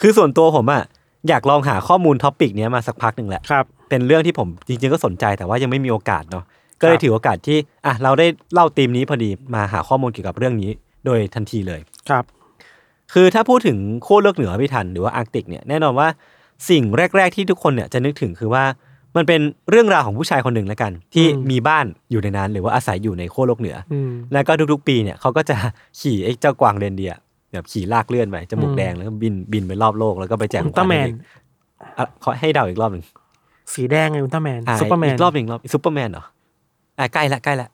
[0.00, 0.82] คือส่วนตัวผมอะ
[1.28, 6.44] อยากลองหาข้อมูล topic เนี้ยมาสักพักหนึ่งแหละครับ เป็นเรื่องที่ผมจริง ๆ ก็สนใจแต่ว่ายังไม่มีโอกาสเนาะ
[6.80, 10.70] ก็เลยครับถือโอกาสที่อะเราได้เล่าธีมนี้พอดีมาหาข้อมูลเกี่ยวกับเรื่องนี้
[11.06, 12.24] โดยทันทีเลยครับ
[13.12, 16.08] คือถ้าพูดถึงขั้วโลกเหนือพี่ทันหรือว่าอาร์กติกเนี่ยแน่นอนว่า
[16.70, 16.84] สิ่ง
[17.16, 18.64] แรก ๆ ที่ทุกคนเนี่ยจะนึกถึงคือว่า
[19.16, 25.56] มันเป็นเรื่องราวของผู้ชายคนหนึ่งแล้วกัน ที่อืมมีบ้านอยู่ในนั้น หรือว่าอาศัยอยู่ในขั้วโลกเหนืออืมแล้วก็ทุกๆ ปีเนี่ยเขาก็จะ
[26.00, 27.18] ขี่ไอ้เจ้ากวางเรนเดียร์
[27.52, 31.06] แบบขี่ลากเลื่อนไปจมูกอืมแดงแล้วก็บินบินไปรอบโลกแล้วก็ไปแจกอุลตร้าแมน
[31.98, 33.04] อะขอให้เดาอีกรอบหนึ่ง
[33.74, 36.24] สีแดงไงอุลตร้าแมนอะซูเปอร์แมนอีกรอบหนึ่งรอบซูเปอร์แมนเหรอ
[36.98, 37.68] อะใกล้ละใกล้ละ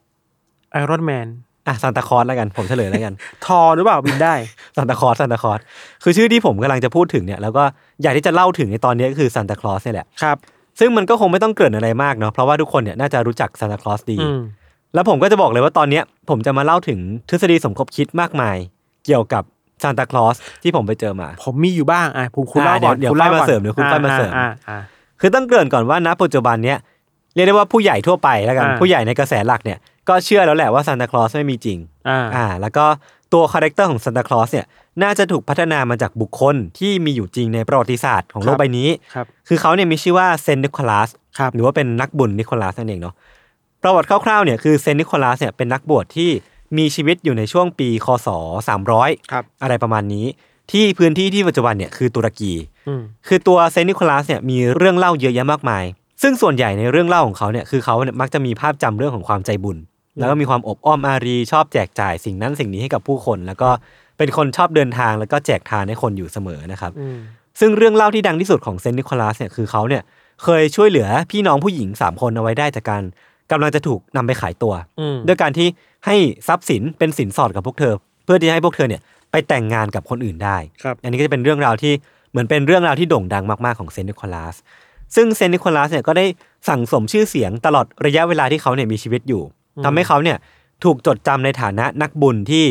[0.71, 1.27] ไอรอนแมน
[1.67, 3.13] อะซานตาคลอสแล้วกันผมเฉลยแล้วกัน
[3.45, 4.33] ธอร์หรือเปล่าบินได้
[4.75, 5.59] ซานตาคลอสซานตาคลอส
[6.03, 7.63] คือชื่อที่ผมกำลังจะพูดถึงเนี่ยแล้วก็
[8.01, 10.37] อยากที่จะเล่าถึงในตอนนี้ก็คือซานตาคลอสเนี่ยแหละครับ
[10.79, 14.39] ซึ่งมันก็คงไม่ต้องเกริ่นอะไรมากเนาะเพราะว่าทุกคนเนี่ยน่าจะรู้จักซานตาคลอสดีอืม
[14.93, 18.57] แล้วผมก็จะบอกเลยว่าตอนเนี้ยผมจะมาเล่าถึงทฤษฎีสมคบคิดมากมาย
[19.05, 19.43] เกี่ยวกับ
[19.83, 24.79] ซานตาคลอสที่ผมไปเจอมา ผมมีอยู่บ้างอะผมคุณอ่าเล่าก่อนเดี๋ยวคุณเล่าเดี๋ยวค่อยมาก่อนเสริมเดี๋ยวคุณค่อยมาเสริมอ่าอ่า
[25.19, 26.77] คือต้องเกริ่นก่อนว่าณปัจจุบันเนี้ย
[27.35, 31.77] เรียกได้ว่าผู้ใหญ่ทั่วไปแล้วกันอ่าผู้ใหญ่ในกระแสหลักเนี่ยก็เชื่อแล้วแหละว่าซานตาคลอสไม่มีจริง
[32.09, 32.85] อ่าอ่าแล้วก็
[33.33, 34.65] ตัว character ของซานตาคลอสเนี่ย
[35.03, 43.15] น่าจะถูกพัฒนามาจากบุคคลที่มีอยู่จริงในประวัติศาสตร์ของโลกใบนี้ ครับ คือเขาเนี่ยมีชื่อว่าเซนต์นิโคลัสครับ หรือว่าเป็นนักบุญนิโคลัสนั่นเองเนาะ
[43.83, 46.29] ประวัติคร่าวๆเนี่ยคือเซนต์นิโคลัสเนี่ยเป็นนักบวชที่
[46.77, 48.27] มีชีวิตอยู่ในช่วงปีคศ
[48.79, 50.25] 300 ครับ อะไรประมาณนี้
[50.71, 52.53] ที่พื้นที่ที่ปัจจุบันเนี่ยคือตุรกี
[52.87, 55.83] อืม คือตัวเซนต์นิโคลัสเนี่ยมีเรื่องเล่าเยอะแยะมากมาย
[56.21, 59.77] ซึ่งส่วนใหญ่ในเรื่องเล่าของเขาเนี่ยคือเขาเนี่ยมักจะมีภาพจำเรื่องของความใจบุญ
[60.17, 63.69] แล้วก็มีความอบอ้อมอารีชอบแจกจ่ายสิ่งนั้นสิ่งนี้ให้กับผู้คน แล้วก็
[64.17, 67.17] เป็นคนชอบเดินทางแล้วก็แจกทานให้คนอยู่เสมอนะครับอืม
[67.59, 70.03] ซึ่งเรื่องเล่าที่ดังที่สุดของเซนต์นิโคลัสเนี่ยคือเขาเนี่ย
[70.43, 73.03] เคยช่วยเหลือพี่น้องผู้หญิง3คนเอาไว้ได้จากการ
[73.51, 75.67] กำลังจะถูกนำไปขายตัวอืมด้วยการที่
[76.05, 76.15] ให้
[76.47, 77.93] ทรัพย์สินเป็นสินสอดกับพวกเธอ
[78.25, 81.93] เพื่อที่จะให้พวกเธอเนี่ยไปแต่งงานกับคนอื่นได้ครับอันนี้ก็จะเป็นเรื่องราวที่
[82.31, 84.55] เหมือนเป็นเรื่องราวที่โด่งดังมากๆของเซนต์นิโคลัส
[85.15, 86.25] ซึ่งเซนต์นิโคลัสเนี่ยก็ได้
[86.69, 89.43] สั่งสมชื่อเสียงตลอดระยะเวลาที่เขาเนี่ยมีชีวิตอยู่
[89.85, 90.37] ทำให้เขาเนี่ย
[90.83, 92.65] ถูกจดจำในฐานะนักบุญที่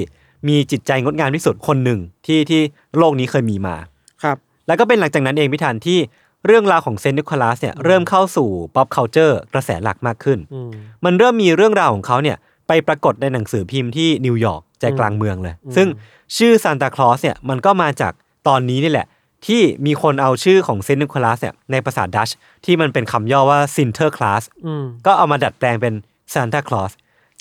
[0.48, 2.60] มีจิตใจงดงามที่สุดคนหนึ่งที่ที่
[2.96, 3.76] โลกนี้เคยมีมา
[4.22, 4.36] ครับ
[4.66, 5.98] แล้วก็เป็นหลังจากนั้นเองพิธันที่
[6.46, 10.70] เรื่องราวของเซนต์นิโคลัสเนี่ยเริ่มเข้าสู่ pop culture กระแสหลักมากขึ้นอืม
[11.04, 12.36] มันเริ่มมีเรื่องราวของเขาเนี่ย
[12.68, 15.88] ไปปรากฏในหนังสือพิมพ์ที่นิวยอร์กใจกลางเมืองเลยอืมซึ่ง
[16.36, 18.12] ชื่อซานตาคลอสเนี่ยมันก็มาจาก
[18.48, 19.06] ตอนนี้นี่แหละ
[19.46, 22.30] ที่มีคนเอาชื่อของเซนต์นิโคลัสเนี่ยในภาษาดัตช์
[22.64, 25.94] ที่มันเป็นคำย่อว่าซินเทอร์คลาสอืมก็เอามาดัดแปลงเป็น
[26.34, 26.92] ซานตาคลอส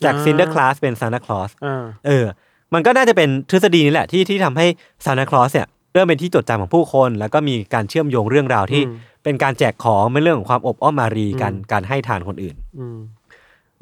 [0.03, 2.25] จากอ่าซินเทอร์คลาสเป็นซานตาคลอสอ่าเออ
[2.73, 4.65] มันก็น่าจะเป็นทฤษฎีนี้แหละที่ที่ทำให้
[5.05, 12.97] ซาน t คลอสเนี่ยเริ่มเป็นที่จดจำของผู้คน แล้วก็มีการเชื่อมโยงเรื่องราวที่อืมเป็นการแจกของเป็นเรื่องของความอบอ้อมอารีกันการให้ทานคนอื่นอืม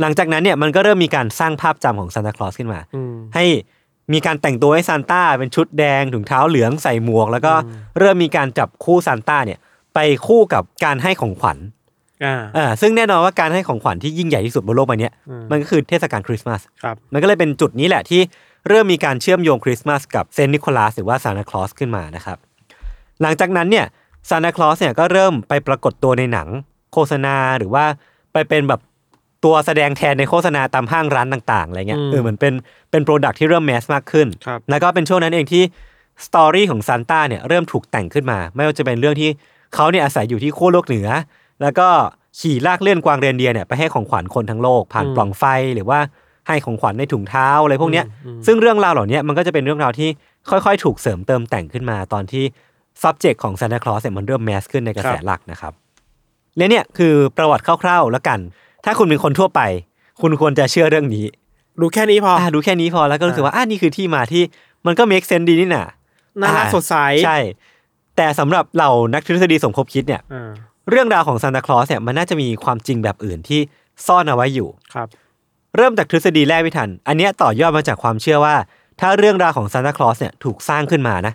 [0.01, 3.45] หลังจากนั้นเนี่ยมันก็เริ่มมีการสร้างภาพจำของซาน t คลอสขึ้นมาอืมให้
[4.13, 7.53] มีการแต่งตัวให้ซานต้าเป็นชุดแดงถุงเท้าเหลืองใส่หมวก แล้วก็
[7.99, 9.59] เริ่มมีการจับคู่ซานต้าเนี่ย
[9.93, 11.57] ไปคู่กับการให้ของขวัญ
[12.25, 18.21] อ่าเออซึ่งแน่นอนว่าการให้ของขวัญที่ยิ่งใหญ่ที่สุดบนโลกใบเนี้ยอืมมันก็คือเทศกาลคริสต์มาสครับมันก็เลยเป็นจุดนี้แหละที่
[18.69, 22.37] เริ่มมีการเชื่อมโยงคริสต์มาสกับเซนต์นิโคลัสหรือว่าซานตาคลอสขึ้นมานะครับ
[23.21, 23.85] หลังจากนั้นเนี่ย
[24.29, 26.47] ซานตาคลอสเนี่ยก็เริ่มไปปรากฏตัวในหนัง
[26.93, 27.85] โฆษณาหรือว่า
[28.33, 28.81] ไปเป็นแบบ
[29.45, 32.53] ตัวแสดงแทนในโฆษณาตามห้างร้านต่างๆอะไรเงี้ยอืมเออเหมือนเป็น
[32.91, 35.63] เป็นโปรดักที่เริ่มแมสมากขึ้นครับแล้วก็เป็นช่วงนั้นเองที่
[36.25, 39.29] สตอรี่ของซานต้าเนี่ยเริ่มถูกแต่งขึ้นมา ไม่ว่าจะเป็นเรื่องที่
[39.75, 41.07] เขาเนี่ยอาศัยอยู่ที่ขั้วโลกเหนือ
[41.61, 41.87] แล้วก็
[42.39, 45.43] ขี่ลากเลื่อนกวางเรนเดียร์เนี่ยไปให้ของขวัญคนทั้งโลก ผ่านอืมปล่องไฟ
[45.75, 45.99] หรือว่า
[46.47, 50.09] ให้ของขวัญในถุงเท้าอะไรพวกเนี้ยอืมซึ่งเรื่องราวเหล่านี้มันก็จะเป็นเรื่องราวที่
[50.49, 52.43] ค่อยๆ ถูกเสริมเติมแต่งขึ้นมาตอนที่
[53.03, 55.73] subject ของ Santa Claus เนี่ยมันเริ่มแมสขึ้นในกระแสครับหลักนะครับ
[56.57, 58.39] และเนี่ยคือประวัติคร่าวๆแล้วกัน
[58.85, 59.61] ถ้าคุณเป็นคนทั่วไป
[60.21, 61.25] คุณควรจะเชื่อเรื่องนี้
[61.81, 64.43] ดูแค่นี้พออ่าดูแค่นี้พอแล้วก็รู้สึกว่าอ่านี่คือที่มาที่
[64.85, 65.87] มันก็ make sense ดีนี่น่ะ
[66.41, 66.95] น่ารักอ่สดใส
[67.25, 67.39] ใช่
[68.17, 70.51] แต่สำหรับเหล่านักทฤษฎีสมคบคิดเนี่ยอ่า
[70.89, 73.61] เรื่องราวของซานตาคลอสเนี่ยมันน่าจะมีความจริงแบบอื่นที่
[74.07, 75.07] ซ่อนเอาไว้อยู่ ครับ
[75.77, 78.55] เริ่มจากทฤษฎีแรกไม่ทัน อันเนี้ยต่อยอดมาจากความเชื่อว่า
[78.99, 81.33] ถ้าเรื่องราวของซานตาคลอสเนี่ยถูกสร้างขึ้นมานะ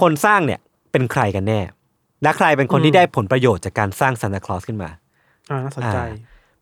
[0.00, 0.60] คนสร้างเนี่ย
[0.92, 1.60] เป็นใครกันแน่
[2.22, 4.90] และใครเป็นคนอืมที่ได้ผลประโยชน์จากการสร้างซานตาคลอสขึ้นมา
[5.50, 6.06] อ่าน่าสนใจ อ่า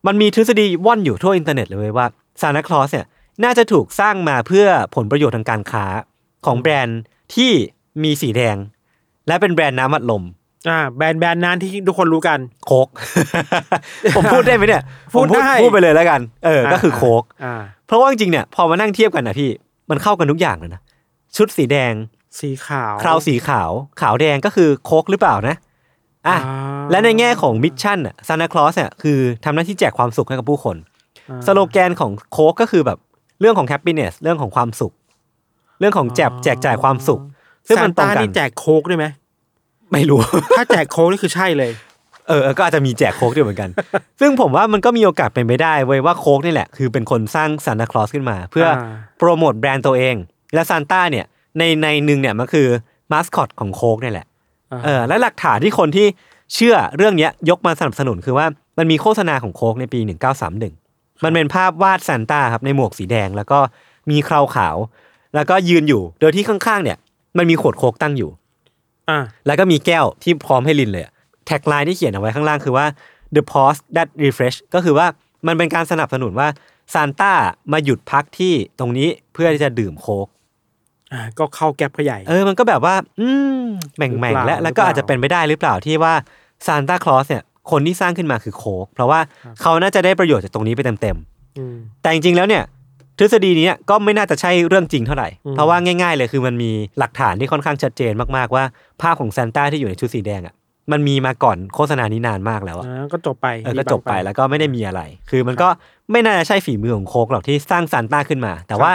[0.07, 2.07] มันมีทฤษฎีว่อนอยู่ทั่วอินเทอร์เน็ตเลยเว้ยว่า
[2.41, 3.05] ซานตาคลอสเนี่ย
[3.43, 5.85] น่าจะถูกสร้างมาเพื่อผลประโยชน์ทางการค้า
[6.45, 6.99] ของแบรนด์
[7.35, 7.51] ที่
[8.03, 8.57] มีสีแดง
[9.27, 10.23] และเป็นแบรนด์น้ำอัดลม
[10.67, 12.87] อ่าแบรนด์แบรนด์นั้นที่ทุกคนรู้กันโค้ก
[14.15, 17.55] ผมพูดได้ไหมเนี่ยพูดผมได้พูดไปเลยแล้วกัน เออ ก็คือโค้กอ่า
[17.87, 19.49] เพราะว่าจริงๆเนี่ย พอมานั่งเทียบกันนะพี่
[19.89, 20.81] มันเข้ากันทุกอย่างเลยนะ
[21.37, 21.93] ชุดสีแดง
[22.39, 25.55] สีขาวคราวสีขาว ขาวแดงก็คือโค้กหรือเปล่านะ
[26.27, 26.55] อะอ่า
[26.91, 30.75] และในแง่ของ mission อะซานตาคลอสเนี่ยคือทำหน้าที่แจกความสุขให้กับผู้คน
[31.29, 32.97] อ่า สโลแกนของโค้กก็คือแบบ
[33.39, 34.93] เรื่องของ happiness เรื่องของความสุข
[35.79, 37.19] เรื่องของแจกแจกจ่ายความสุข
[37.67, 39.05] ซึ่งมันตรงซากัน นี่แจกโค้กได้ไหม
[39.93, 40.19] ไม่รู้
[40.57, 41.71] ถ้าแจกโค้กนี่คือใช่เลย
[42.27, 43.69] เออเออ ก็อาจจะมีแจกโค้กด้วยเหมือนกัน
[44.19, 48.75] ซึ่งผมว่ามันก็มีโอกาสเป็นไปได้เว้ยว่าโค้กนี่แหละ คือเป็นคนสร้างซานตาคลอสขึ้นมา เพื่ออา
[49.17, 50.15] โปรโมทแบรนด์ตัวเอง
[50.53, 51.25] และซานต้าเนี่ย
[51.57, 52.67] ในในหนึ่งเนี่ยมันคือ
[53.11, 54.25] มาสคอตของโค้กนี่แหละ
[54.85, 56.07] เออและหลักฐานที่คนที่
[56.53, 58.45] เชื่อเรื่องเนี้ยยกมาสนับสนุนคือว่า
[58.77, 59.99] มันมีโฆษณาของโค้กในปี
[60.61, 63.59] 1931 มันเป็นภาพวาดซานต้าครับในหมวกสีแดงแล้วก็
[64.09, 64.77] มีเคราขาว
[65.35, 66.97] แล้วก็ยืนอยู่ โดยที่ข้างๆเนี่ย
[67.37, 68.29] มันมีขวดโค้กตั้งอยู่
[69.09, 71.03] อ่าแล้วก็มีแก้วที่พร้อมให้ลินเลย
[71.45, 72.85] แท็กไลน์ที่เขียนเอาไว้ข้างล่างคือว่า
[73.35, 75.07] the pause that refresh ก็คือว่า
[75.47, 76.47] มันเป็นการสนับสนุนว่า
[76.93, 77.31] ซานต้า
[77.71, 80.27] มาหยุดพักที่ตรงนี้เพื่อที่จะดื่มโค้ก
[81.13, 83.29] อ่าก็เข้าแก๊ปก็ใหญ่เออมันก็แบบว่า อื
[83.61, 83.63] ม
[83.97, 86.13] แหม่งหรือแม่งเปล่าและแล้วก็หรือเปล่าอาจจะเป็นไปได้หรือเปล่าที่ว่า
[86.65, 89.19] ซานตาคลอสเนี่ย คนที่สร้างขึ้นมาคือโคกเพราะว่า
[89.61, 91.17] เขาน่าจะได้ประโยชน์จากตรงนี้ไปเต็ม
[91.57, 92.63] อืมๆแต่จริงๆแล้วเนี่ย
[93.19, 98.63] ทฤษฎีนี้เนี่ยก็ไม่น่าจะใช่เรื่องจริงเท่าไหร่อืมเพราะว่าง่าย ๆ เลยคือมันมีหลักฐานที่ค่อนข้างชัดเจนมากๆว่า
[99.01, 100.53] ภาพของซานต้าที่อยู่ในชุดสีแดงอะ
[100.91, 105.67] มันมีมาก่อนโฆษณานี้นานมากแล้วอะอ่าก็จบไปเออก็จบไปแล้วก็ไม่ได้มีอะไร คือมันก็
[106.11, 108.91] ไม่น่าจะใช่ฝีมือของโคกหรอกที่สร้างซานต้าขึ้นมา แต่ว่า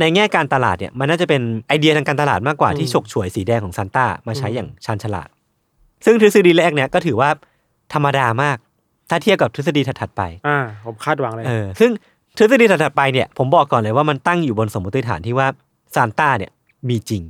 [0.00, 5.28] ในแง่การตลาดเนี่ยมันน่าจะเป็นไอเดียทางการตลาดมากกว่าที่ฉกฉวยสีแดงของซานต้ามาใช้อย่างชาญฉลาด
[6.04, 7.30] ซึ่งทฤษฎีแรกเนี่ยก็ถือว่า
[7.92, 8.56] ธรรมดามาก
[9.10, 11.90] ถ้าเทียบกับทฤษฎีถัดๆไปอ่าผมคาดหวังเลยเออซึ่ง
[12.36, 15.48] ทฤษฎีถัดๆไปเนี่ยผมบอกก่อนเลยว่ามันตั้งอยู่บนสมมติฐานที่ว่า
[15.94, 16.52] ซานต้าเนี่ย
[16.88, 17.22] มีจริง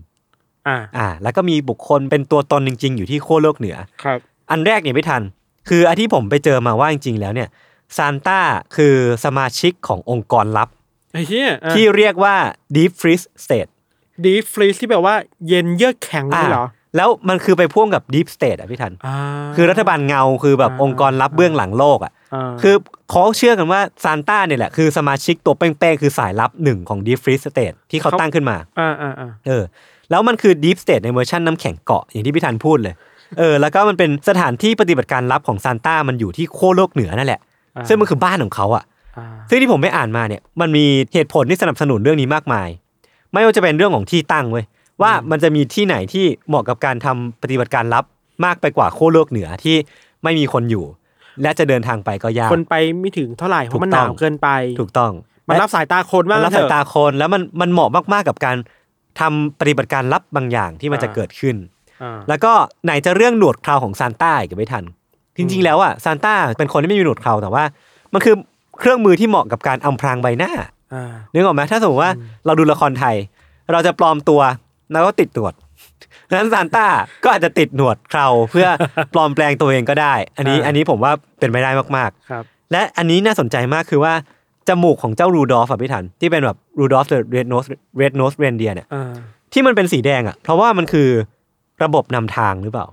[0.68, 4.18] อ่า อ่า แล้วก็มีบุคคลเป็นตัวตนจริง ๆ อยู่ที่ขั้วโลกเหนือ ครับ
[4.50, 5.22] อันแรกเนี่ยไม่ทัน
[5.68, 7.48] คืออันที่ผมไปเจอมาว่าจริง ๆ แล้วเนี่ย
[7.96, 8.40] ซานต้า
[8.76, 10.68] คือสมาชิกขององค์กรลับ
[11.12, 12.36] ไอ้เหี้ยที่เรียกว่า
[12.76, 13.70] Deep Freeze State
[14.24, 15.14] ดีฟรีที่แบบว่า
[15.48, 16.64] เย็นเยือกแข็งนี่เหรอ
[16.96, 19.16] แล้วมันคือไปพ่วงกับ Deep State อะพี่ทันอ่า
[19.56, 22.74] คือรัฐบาลเงาคือแบบอ่าองค์กรลับเบื้องหลังโลกอะาคือ
[23.10, 29.62] เขาเชื่อกันว่าซานต้าเนี่ยแหละคือสมาชิกตัวเป้งๆ คือสายลับหนึ่งของ Deep Freeze State ที่เขาตั้งขึ้นมาอ่าอ่าอ่าเออ
[30.10, 32.94] แล้วมันคือ Deep State ในเวอร์ชันน้ำแข็งเกาะอย่างที่พี่ทันพูดเลย
[33.38, 37.40] เออแล้วก็มันเป็นสถานที่ปฏิบัติการลับของซานต้ามันอยู่ที่ขั้วโลกเหนือนั่นแหละ
[37.76, 38.84] อ่าซึ่งมันคือบ้านของเขาอะ
[39.18, 42.68] อ่าซึ่งที่ผมไปอ่านมาเนี่ยมันมีเหตุผลที่สนับสนุนเรื่องนี้มากมาย
[43.32, 44.64] ไม่ว่าจะเป็นเรื่องของที่ตั้งเว้ย
[45.02, 48.04] ว่ามันจะมีที่ไหนที่เหมาะกับการทำปฏิบัติการลับ
[48.44, 49.76] มากไปกว่าขั้วโลกเหนือที่
[50.24, 50.84] ไม่มีคนอยู่
[51.42, 54.48] และจะเดินทางไปก็ยากคนไปไม่ถึงเท่าไหร่เพราะมันถูหกต้องนาวเกินไป
[54.80, 55.12] ถูกต้อง
[55.48, 58.56] มันรับสายตาคนมากมันรับเถสายอะตาคนแล้วมันมันเหมาะมากๆกับการ
[59.20, 61.56] ทำปฏิบัติการลับบางอย่างที่มันจะอ่าเกิดขึ้น
[62.02, 62.52] อ่าแล้วก็
[62.84, 64.84] ไหนจะเรื่องหนวดเคราของซานต้าอีกก็ไม่ทัน
[65.36, 67.64] จริง ๆ แล้วอะซานต้าเป็นคนที่ไม่มีหนวดเคราแต่ว่า
[68.12, 68.34] มันคือ
[68.78, 70.52] เครื่องมือที่เหมาะกับการอำพรางใบหน้า
[70.94, 72.12] อ่านึกออกไหมถ้าสมมติว่า
[72.46, 73.16] เราดูละครไทย
[73.72, 74.40] เราจะปลอมตัว
[74.92, 75.54] แล้วก็ติดหนวด
[76.32, 76.86] นั้นซานต้า
[77.24, 78.68] ก็อาจจะติดหนวดเคราเพื่อ
[79.12, 84.12] ปลอมแปลงตัวเองก็ได้ อันนี้อ่าอันนี้ผมว่าเป็นไปได้มากครับๆและอันนี้น่าสนใจมากคือว่า
[84.68, 87.64] จมูกของเจ้ารูดอฟอะพี่ทันที่เป็นแบบ Rudolph the Red-Nosed
[87.98, 89.12] Red-Nosed Reindeer เนี่ยอ่า
[89.52, 91.08] ที่มันเป็นสีแดงอะ เพราะว่ามันคือ
[91.82, 92.86] ระบบนำทางหรือเปล่า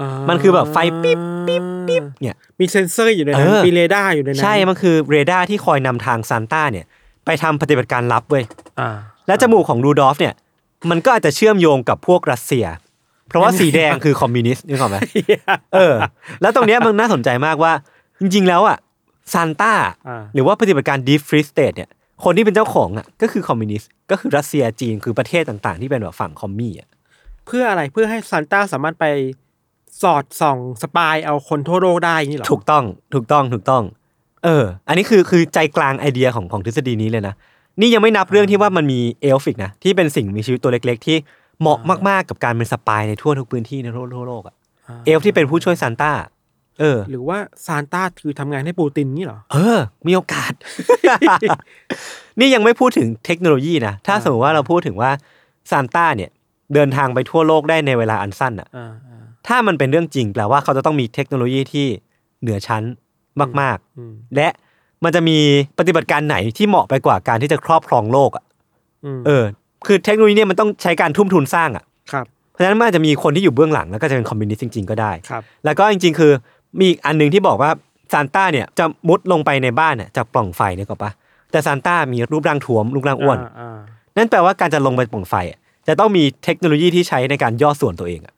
[0.00, 6.86] อ่า มันคือแบบไฟปิ๊บปิ๊บปิ๊บเนี่ยมีเซนเซอร์อยู่ในนั้นเออมีเรดาร์อยู่ในนั้นใช่มันคือเรดาร์ที่คอยนำทางซานต้าเนี่ย
[7.24, 8.44] ไปทำปฏิบัติการลับเว้ย
[8.80, 8.90] อ่า
[9.26, 10.34] และจมูกของรูดอฟเนี่ย
[10.90, 12.66] มันก็อาจจะเชื่อมโยงกับพวกรัสเซีย
[13.28, 14.96] เพราะว่าสีแดงคือคอมมิวนิสต์นึกออกไหม
[15.74, 15.94] เออ
[16.40, 17.72] แล้วตรงเนี้ยมันน่าสนใจมากว่า
[18.20, 18.78] จริง ๆ แล้วอะ
[19.32, 19.72] ซานต้า
[20.08, 21.90] อ่าหรือว่าปฏิบัติการ Deep State เนี่ย
[22.24, 26.88] คนที่เป็นเจ้าของอะก็คือคอมมิวนิสต์ก็คือรัสเซียจีนคือประเทศต่าง ๆ ที่เป็นแบบฝั่ง commie อะ
[27.46, 29.06] เพื่ออะไรเพื่อให้ซานต้าสามารถไป
[30.02, 33.82] สอดส่อง spy เอาคนทั่วโลกได้อย่างนี้เหรอถูกต้องถูกต้องถูกต้อง
[34.44, 37.34] เออ อันนี้คือคือใจกลางไอเดียของของทฤษฎีนี้เลยนะ
[37.80, 41.16] นี่ยังไม่นับเรื่องที่ว่ามันมีเอีกนะที่เป็นสิ่งมีชีวิตตัวเล็ก ๆ ที่
[41.60, 44.54] เหมาะมากๆกับการเป็นสปายในทั่วทุกพื้นที่ในทั่วทั่วโลกอะ
[44.88, 46.12] อ่าเอลฟ์ที่เป็นผู้ช่วยซานต้า
[46.80, 50.52] เออ หรือว่าซานต้าคือทำงานให้ปูตินนี่เหรอ เออ มีโอกาส
[52.38, 55.10] นี่ยังไม่พูดถึงเทคโนโลยีนะถ้าสมมติว่าเราพูดถึงว่า
[55.70, 56.30] ซานต้าเนี่ย
[56.74, 61.86] เดินทางไปทั่วโลกได้ในเวลาอันสั้นอะอ่าอ่าถ้ามันเป็นเรื่องจริงแปลว่าเขาจะต้องมีเทคโนโลยีที่
[62.40, 62.82] เหนือชั้น
[63.60, 64.48] มากอืมๆและ
[65.04, 65.38] มันจะมี
[65.78, 68.44] ปฏิบัติการไหนที่เหมาะไปกว่าการที่จะครอบครองโลกอะ
[69.18, 69.44] มเออ
[69.86, 76.32] คือเทคโนโลยีเนี่ยมันต้องใช้การทุ่มทุนสร้างอะครับเพราะฉะนั้นมันอาจจะมีคนที่อยู่เบื้องหลังแล้วก็จะเป็นคอมมิวนิสต์จริงๆก็ได้ครับแล้วก็จริง ๆ คือ
[76.78, 77.70] มีอีกอันหนึ่งที่บอกว่า
[78.12, 81.10] ซานต้าเนี่ยจะมุดลงไปในบ้านเนี่ยจากปล่องไฟเนี่ยก็ปะ
[81.50, 83.78] แต่ซานต้ามีรูปร่างท้วมรูปร่างอ้วนาอ่า
[84.16, 88.34] นั่นแปลว่าการจะลงไปปล่องไฟอะจะต้องมีเทคโนโลยีที่ใช้ในการย่อส่วนตัวเองอะ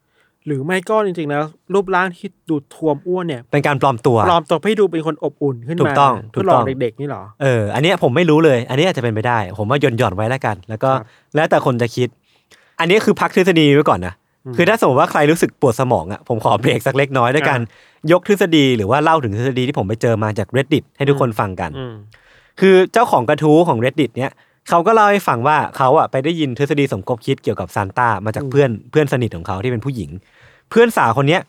[0.47, 1.43] หรือไม่ก็จริงๆแล้ว
[1.75, 12.09] รูปร่างที่ดูทวมอ้วนเนี่ย เป็นการปลอมตัวปลอมตัวให้ดูเป็นคนอบอุ่นขึ้นมาถูกต้องถูเพื่กอหลต้ออกงเด็กๆนี่เหรอเอออันเนี้ยผมไม่รู้เลย อันนี้อาจจะเป็นไปได้ ผมว่าหย่อนหย่อนๆไว้แล้วกัน แล้วก็ครับแล้วแต่คนจะคิด
[12.81, 14.15] อันนี้คือพักทฤษฎีไว้ก่อนนะ
[14.57, 17.61] คือถ้าสมมติว่าใครรู้สึกปวดสมองอะผมขอเบรกสักเล็กน้อยด้วยการ
[18.13, 21.95] ยกทฤษฎีหรือว่าเล่าถึงทฤษฎีที่ผมไปเจอมาจาก reddit ให้ทุกคนฟังกันอืม
[22.61, 24.31] คือเจ้าของกระทู้ของ reddit เนี้ย
[24.69, 30.11] เขาก็เล่าให้ฟังว่าเขาอะไปได้ยินทฤษฎีสมคบคิดเกี่ยวกับซานต้ามาจากเพื่อนเพื่อนสนิทของเขาที่เป็นผู้หญิง
[30.71, 31.41] เพื่อนสาวคนเนี้ย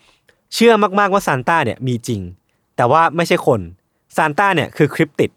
[0.53, 2.21] เชื่อมากๆว่าซานต้าเนี่ยมีจริง
[2.77, 3.59] แต่ว่าไม่ใช่คน
[4.17, 5.31] ซานต้าเนี่ยคือ cryptid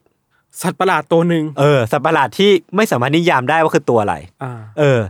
[0.63, 5.01] สัตว์ประหลาดตัวหนึ่งเออสัตว์ประหลาดที่ไม่สามารถนิยามได้ว่าคือตัวอะไรอ่าเออ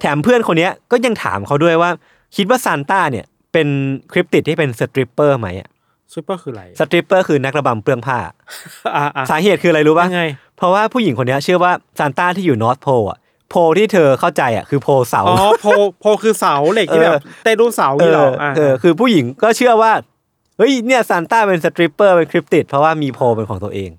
[0.00, 1.90] แถมเพื่อนคนเนี้ยก็ยังถามเขาด้วยว่า
[2.36, 3.68] คิดว่าซานต้าเนี่ยเป็น
[4.12, 5.68] cryptid ที่เป็น stripper ไหมอะ
[6.12, 8.18] stripper คืออะไร stripper คือนักระบำเปลื้องผ้า
[8.96, 10.24] อ่าอ่าสาเหตุคืออะไรรู้ป่ะยังไง
[10.58, 13.18] เพราะว่าผู้หญิงคนเนี้ยเชื่อว่าซานต้าที่อยู่ North Pole อะ
[13.50, 15.66] pole ที่เธอเข้าใจอะคือ pole เสาอ๋อโพ
[16.00, 19.92] โพคือเสาเหล็กที่เออแบบเต้นรูดเสาเอนี่เหรอออ่าเออคือผู้หญิงก็เชื่อว่า
[20.58, 23.90] เฮ้ยเนี่ยซานต้าเป็น stripper เป็น cryptid เพราะว่ามี pole เป็นของตัวเอง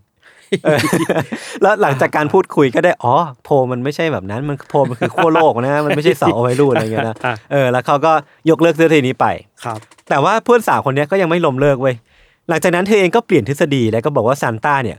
[0.64, 0.80] เออ
[1.62, 3.14] แล้วหลังจากการพูดคุยก็ได้อ๋อ
[3.44, 8.12] pole มันไม่ใช่แบบนั้นมัน pole มันคือขั้วโลกนะมันไม่ใช่เสาเอาไว้รูดอะไรเงี้ยนะอะเออแล้วเขาก็
[8.50, 9.26] ยกเลิกทฤษฎีนี้ไป
[9.64, 11.96] ครับ แต่ว่าเพื่อนสาวคนเนี้ยก็ยังไม่ล้มเลิกเว้ย
[12.50, 14.98] หลังจากนั้นเธอเองก็เปลี่ยนทฤษฎีแล้วก็บอกว่าซานต้าเนี่ย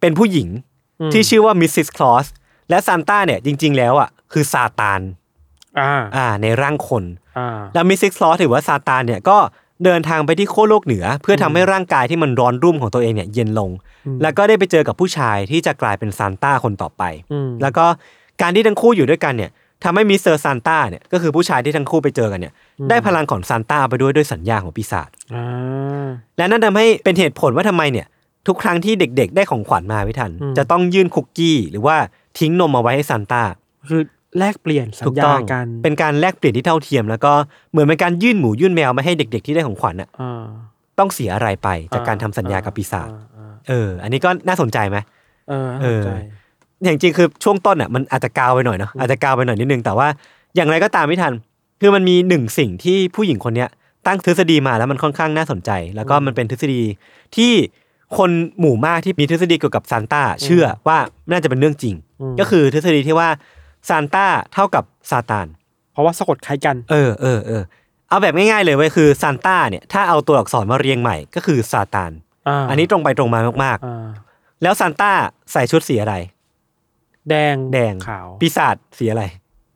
[0.00, 0.71] เป็นผู้หญิงอืม
[1.12, 1.70] ที่ชื่อว่า Mrs.
[1.74, 2.26] Claus
[2.70, 5.00] และซานต้าเนี่ยจริง ๆ แล้วอะคือซาตาน
[5.80, 7.04] อ่าอ่าในร่างคน
[7.38, 7.98] อ่าแล้ว Mrs.
[8.00, 9.38] Claus ถือว่าซาตานเนี่ยก็
[9.84, 13.70] เดินทางไปที่ขั้วโลกเหนือ เพื่อทำให้ร่างกายที่มันร้อนรุ่มของตัวเองเนี่ยเย็นลง
[14.22, 17.02] แล้วก็ได้ไปเจอกับผู้ชายที่จะกลายเป็นซานต้าคนต่อไป
[17.32, 17.84] อืมแล้วก็
[18.42, 19.50] การที่ทั้งคู่อยู่ด้วยกันเนี่ย
[19.84, 22.52] ทำให้มิสเตอร์ซานต้าเนี่ยก็คือผู้ชายที่ทั้งคู่ไปเจอกันเนี่ย
[22.90, 28.06] ได้พลังของซานต้าไปด้วยด้วยสัญญาของปีศาจอ่าและนั่นทำให้เป็นเหตุผลว่าทำไมเนี่ย
[28.46, 31.96] ทุกครั้งที่เด็ก ๆ ได้ของขวัญมาพี่ทันอืมจะต้องยื่นคุกกี้ หรือว่า
[32.38, 33.42] ทิ้งนมเอาไว้ให้ซานต้า
[33.88, 34.02] คือ
[34.38, 37.32] แลกเปลี่ยนสัถูญกญาต้องกันเป็นการแลกเปลี่ยนที่เท่าเทียม แล้วก็
[37.70, 40.42] เหมือนเป็นการยื่นหมูยื่นแมวมาให้เด็ก ๆ ที่ได้ของขวัญอะอ่า
[40.98, 44.98] ต้องเสียอะไรไปจากการทำสัญญากับปีศาจอ่อ่าเออ อันนี้ก็น่าสนใจไหม
[45.48, 46.20] เออเออเข้าใจ
[46.84, 50.08] อย่างจริงคือช่วงต้นอะมันอาจจะกาวไปหน่อยเนาะอาจจะกาวไปหน่อยนิดนึงแต่ว่า
[50.56, 51.32] อย่างไรก็ตามไม่ทัน
[51.80, 53.68] คือมันมีหนึ่งสิ่งที่ผู้หญิงคนเนี้ย
[54.06, 56.82] ตั้งทฤษฎีมาแล้วมันค่อนข้างน่าสนใจ แล้วก็มันเป็นทฤษฎี
[57.36, 57.52] ที่
[58.18, 60.98] คนหมู่มากที่มีทฤษฎีเกี่ยวกับซานต้าเชื่อว่า
[61.30, 61.94] น่าจะเป็นเรื่องจริง
[62.40, 63.28] ก็คือทฤษฎีที่ว่า
[63.88, 65.46] ซานต้าเท่ากับซาตาน
[65.92, 67.62] เพราะว่าสะกดคล้ายกัน เออเออเออ
[68.08, 72.12] เอาแบบง่ายๆเลยเว้ยคือซานต้าเนี่ยถ้าเอาตัวอักษรมาเรียงใหม่ก็คือซาตาน
[72.48, 75.12] อ่าอันนี้ตรงไปตรงมามากอ่าๆแล้วซานต้า
[75.52, 76.14] ใส่ชุดสีอะไร
[77.30, 79.24] แดงแดงขาวปีศาจสีอะไร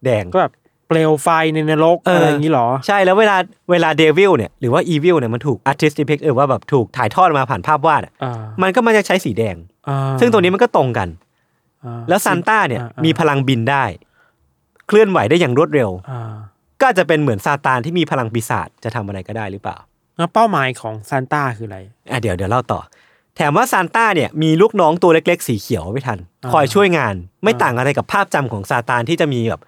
[0.04, 0.52] แดงก็แบบ
[0.88, 3.36] เปลวไฟในนรกเออออะไรอย่างนี้เหรอ ใช่แล้วเวลา
[3.70, 8.32] เวลา devil เนี่ยหรือว่า evil เนี่ยมันถูก artist depict เออว่าแบบถูกถ่ายทอดมาผ่านภาพวาดอะอ่า
[8.62, 9.56] มันก็มันจะใช้สีแดง
[9.88, 11.08] อ่าซึ่งตัวนี้มันก็ตรงกัน
[11.84, 13.84] อ่าแล้วซานต้าเนี่ยอ่อ่มีพลังบินได้
[14.86, 16.34] เคลื่อนไหวได้อย่างรวดเร็วอ่า
[16.80, 19.76] ก็อาจจะเป็นเหมือนซาตานที่มีพลังปีศาจจะทำอะไรก็ได้หรือเปล่า
[20.16, 21.78] แล้วเป้าหมายของซานต้าคืออะไร
[22.10, 22.80] อะเดี๋ยวเดี๋ยวเล่าต่อ
[23.36, 27.14] แถมว่าซานต้าเนี่ยมีลูกน้องตัวเล็กๆ สีเขียวไม่ทันอ่าคอยช่วยงาน
[27.44, 29.62] ไม่อ่าต่างอะไรกับภาพจำของซาตานที่จะมีแบบ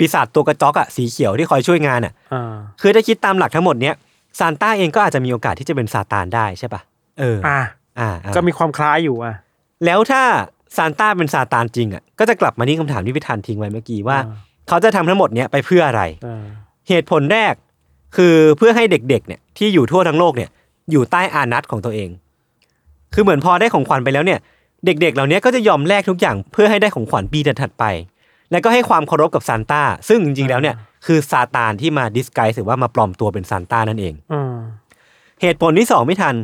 [0.00, 3.94] ปีศาจตัวกระจอกอะสีเขียวที่คอยช่วยงานอะอ่าคือถ้าคิดตามหลักทั้งหมดเนี้ย
[4.38, 6.80] ซานต้าเองก็อาจจะมีโอกาสที่จะเป็นซาตานได้ใช่ปะ
[7.20, 7.60] เอออ่า
[7.98, 9.34] อ่าอ่าก็มีความคล้ายอยู่อะ
[9.84, 10.22] แล้วถ้า
[10.76, 14.36] ซานต้าเป็นซาตานจริงอะก็จะกลับมาที่คำถามที่พี่ธันทิ้งไว้เมื่อกี้ว่าอ่า
[14.68, 16.44] เขาจะทำทั้งหมดเนี้ยไปเพื่ออะไรอ่า
[16.88, 17.54] เหตุผลแรก
[18.16, 20.50] คือเพื่อให้เด็กๆเนี่ยที่อยู่ทั่วทั้งโลกเนี่ย
[20.90, 22.10] อยู่ใต้อาณัติของตัวเอง
[23.14, 24.38] คือเหมือนพอได้ของขวัญไปแล้วเนี่ย
[24.86, 27.84] เด็ก ๆ เหล่านี้ก็จะยอมแลกทุกอย่างเพื่อให้ได้ของขวัญปีถัดๆไป
[28.52, 30.74] แล้วก็ให้ความเคารพกับซานต้า ซึ่งจริงๆแล้วเนี่ย
[31.06, 34.58] คือซาตานที่มา disguise หรือว่ามาปลอมตัวเป็นซานต้านั่นเองอ่า
[35.42, 36.34] เหตุผลที่สองพี่ทัน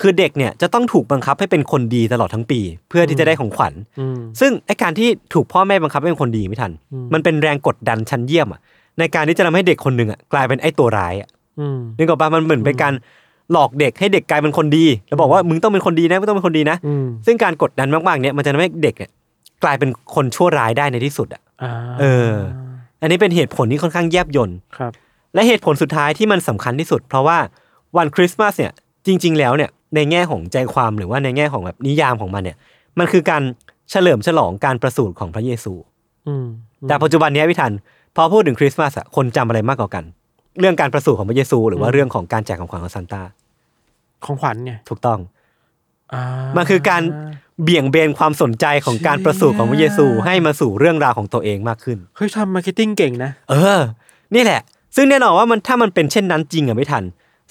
[0.00, 8.60] คือเด็กเนี่ยจะต้องถูกบังคับให้เป็นคนดีตลอดทั้งปี เพื่อที่จะได้ของขวัญอืมซึ่งไอการที่ถูกพ่อแม่บังคับให้เป็นคนดีพี่ทันอืมมันเป็นแรงกดดันชั้นเยี่ยมอะ
[8.98, 11.28] ในการที่จะทำให้เด็กคนหนึ่งอะกลายเป็นไอตัวร้ายอะ
[11.60, 12.92] อืมนึกออกปะมันเหมือนเป็นการ
[13.52, 19.10] หลอกเด็กให้เด็กกลายเป็นคนดี แล้วบอกว่ามึงต้องเป็นคนดีนะไม่ต้องเป็นคนดีนะอืมซึ่งการกดดันมากๆเนี่ยมันจะทำให้เด็กเนี่ย
[19.64, 21.43] กลายเป็นคนชั่วร้ายได้ในที่สุดอะอ่า
[22.00, 22.34] เออ
[23.00, 24.92] อันนี้เป็นเหตุผลที่ค่อนข้างแยบยลครับ
[25.34, 27.38] และเหตุผลสุดท้ายที่มันสำคัญที่สุด เพราะว่า
[27.96, 28.72] วันคริสต์มาสเนี่ย
[29.06, 32.56] จริง ๆ แล้วเนี่ยในแง่ของใจความหรือว่าในแง่ของแบบนิยามของมันเนี่ย
[32.98, 33.42] มันคือการ
[33.90, 35.72] เฉลิมฉลองการประสูติของพระเยซู
[36.28, 36.46] อืม
[36.88, 37.72] แต่ปัจจุบันเนี้ยพี่ทัน
[38.16, 40.04] พอพูดถึงคริสต์มาสอะคนจำอะไรมากกว่ากัน
[40.60, 43.22] เรื่องการประสูติของพระเยซู หรือว่าเรื่องของการแจกของขวัญของซานต้า
[44.24, 45.18] ของขวัญไงถูกต้อง
[46.12, 46.22] อ่า
[46.56, 47.02] มันคือการ
[47.62, 53.80] เบี่ยงเบนความสนใจของการประสูติของพระเยซูให้มาสู่เรื่องราวของตัวเองมากขึ้น เฮ้ยทำ marketing เก่งนะ เออ
[54.34, 54.60] นี่แหละ
[54.96, 57.04] ซึ่งแน่นอนว่ามันถ้ามันเป็นเช่นนั้นจริงอะพี่ทัน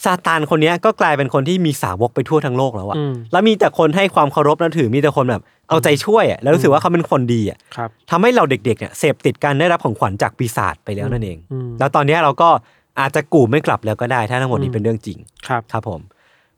[0.03, 12.49] ซาตานคนเนี้ยก็กลายเป็นคนที่มีสาวกไปทั่วทั้งโลกแล้วอะอืมแล้วมีแต่คนให้ความเคารพนับถือมีแต่คนแบบเอาใจช่วยอะแล้วรู้สึกว่าเขาเป็นคนดีอะครับทำให้เราเด็กๆเนี่ยเสพติดการได้รับของขวัญจากปีศาจไปแล้วนั่นเองอืมแล้วตอนเนี้ยเราก็
[12.99, 16.01] อาจจะกู่ไม่กลับแล้วก็ได้ถ้าทั้งหมดนี้เป็นเรื่องจริงครับครับผม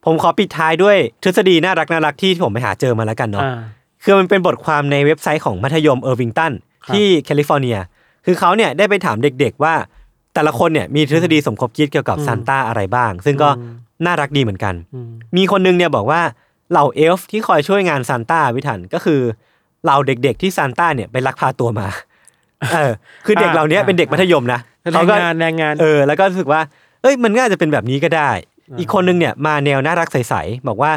[0.06, 3.60] ผมขอปิดท้ายด้วยทฤษฎีน่ารักน่ารักที่ผมไปหาเจอมาแล้วกันเนาะอ่า
[4.04, 6.52] คือมันเป็นบทความในเว็บไซต์ของมัธยมเออร์วิงตัน
[6.86, 7.78] ครับที่แคลิฟอร์เนีย
[8.26, 9.74] คือเขาเนี่ยได้ไปถามเด็กๆว่า
[10.34, 13.50] แต่ละคนเนี่ยมีทฤษฎีสมคบคิดเกี่ยวกับซานต้าอะไรบ้าง ซึ่งก็
[14.06, 16.22] น่ารักดีเหมือนกันอืมมีคนนึงเนี่ยบอกว่า
[16.72, 19.20] เหล่าเอลฟ์ที่คอยช่วยงานซานต้าวิถันก็คือ
[19.84, 21.88] เหล่าเด็กๆที่ซานต้าเนี่ยไปลักพาตัวมา
[22.74, 22.92] เออ
[23.26, 26.62] คือเด็กเหล่านี้เป็นเด็กมัธยมนะแรเขางก็งานแรงงานเออ แล้วก็รู้สึกว่า
[27.02, 28.30] เอ้ยมันก็อาจจะเป็นแบบนี้ก็ได้
[28.80, 30.92] อีกคนนึงเนี่ยมาแนวน่ารักใสๆบอกว่า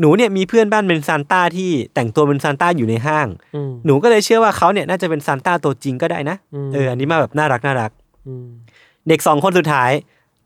[0.00, 3.28] หนูเนี่ยมีเพื่อนบ้านเป็นซานต้าที่แต่งตัวเป็นซานต้าอยู่ในห้าง
[3.68, 7.90] มหนูก็เลยเชื่อว่าเขาเนี่ยน่าจะเป็นซานต้าตัวจริงก็ได้นะอืมเอออันนี้มาแบบน่ารักน่ารัก
[8.26, 8.46] อืม
[9.08, 9.90] เด็กสองคนสุดท้าย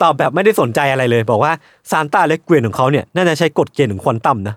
[0.03, 1.53] ตอบแบบไม่ได้สนใจอะไรเลย บอกว่า
[1.91, 4.57] ซานต้าและเกวียนของเขาเนี่ยน่าจะใช้กฎเกณฑ์ของควอนตัมนะ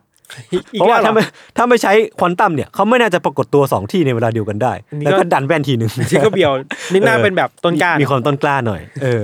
[0.53, 1.25] อีกเพราะว่าแล้วถ้าเหรไม่อ
[1.57, 6.51] ถ้าไม่ใช้ควอนตัมเนี่ยเขาไม่น่าจะปรากฏตัวสองที่ในเวลาเดียวกันได้อันนี้แล้วก็ก็ดันแว่นทีหนึ่งที่ก็เบียว
[6.93, 9.23] นี่น่าเป็นแบบต้นกล้ามีมีความต้นกล้าหน่อย เออ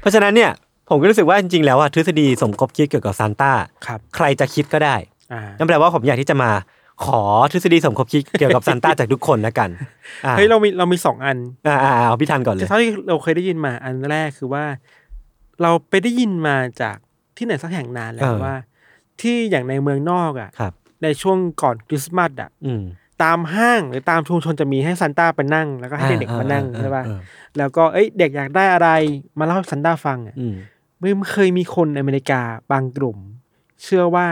[0.00, 0.50] เพราะฉะนั้นเนี่ย
[0.90, 3.52] ผมก็รู้สึกว่าจริงๆแล้วอะทฤษฎีสมคบคิดเกี่ยวกับซานต้า
[3.86, 4.96] ครับใครจะคิดก็ได้
[5.32, 6.50] อ่านั่นแปลว่าผมอยากที่จะมา
[7.04, 7.22] ขอ
[7.52, 9.70] ทฤษฎีสมคบคิดเกี่ยวกับซานต้าจากทุกคนแล้วกัน
[10.24, 11.36] อ่าเฮ้ยเรามีเรามีสองอัน
[11.66, 14.64] อ่าอ่าเอาพี่ทันก่อนเลยเท่าที่เราเคยได้ยินมาอันแรกคือว่า
[15.62, 16.96] เราไปได้ยินมาจาก
[17.36, 18.56] ที่ไหนสักแห่งนานแล้เอวอว่า
[19.20, 20.72] ที่อย่างในเมืองนอกอะครับ
[21.02, 22.82] ในช่วงก่อนคริสต์มาสอะอืม
[23.22, 27.20] ตามห้างหรือตามชุมชนจะมีให้ซันต้าไปนั่ง แล้วก็ให้เด็กๆมานั่งอ่าใช่ป่ะอ่า
[27.58, 28.88] แล้วก็เอ้ยเด็กอยากได้อะไร
[29.38, 30.46] มาเล่าให้ซันต้าฟังอะอื
[31.02, 32.40] มไม่เคยมีคนในอเมริกา
[32.72, 33.18] บางกลุ่ม
[33.82, 34.26] เชื่อว่า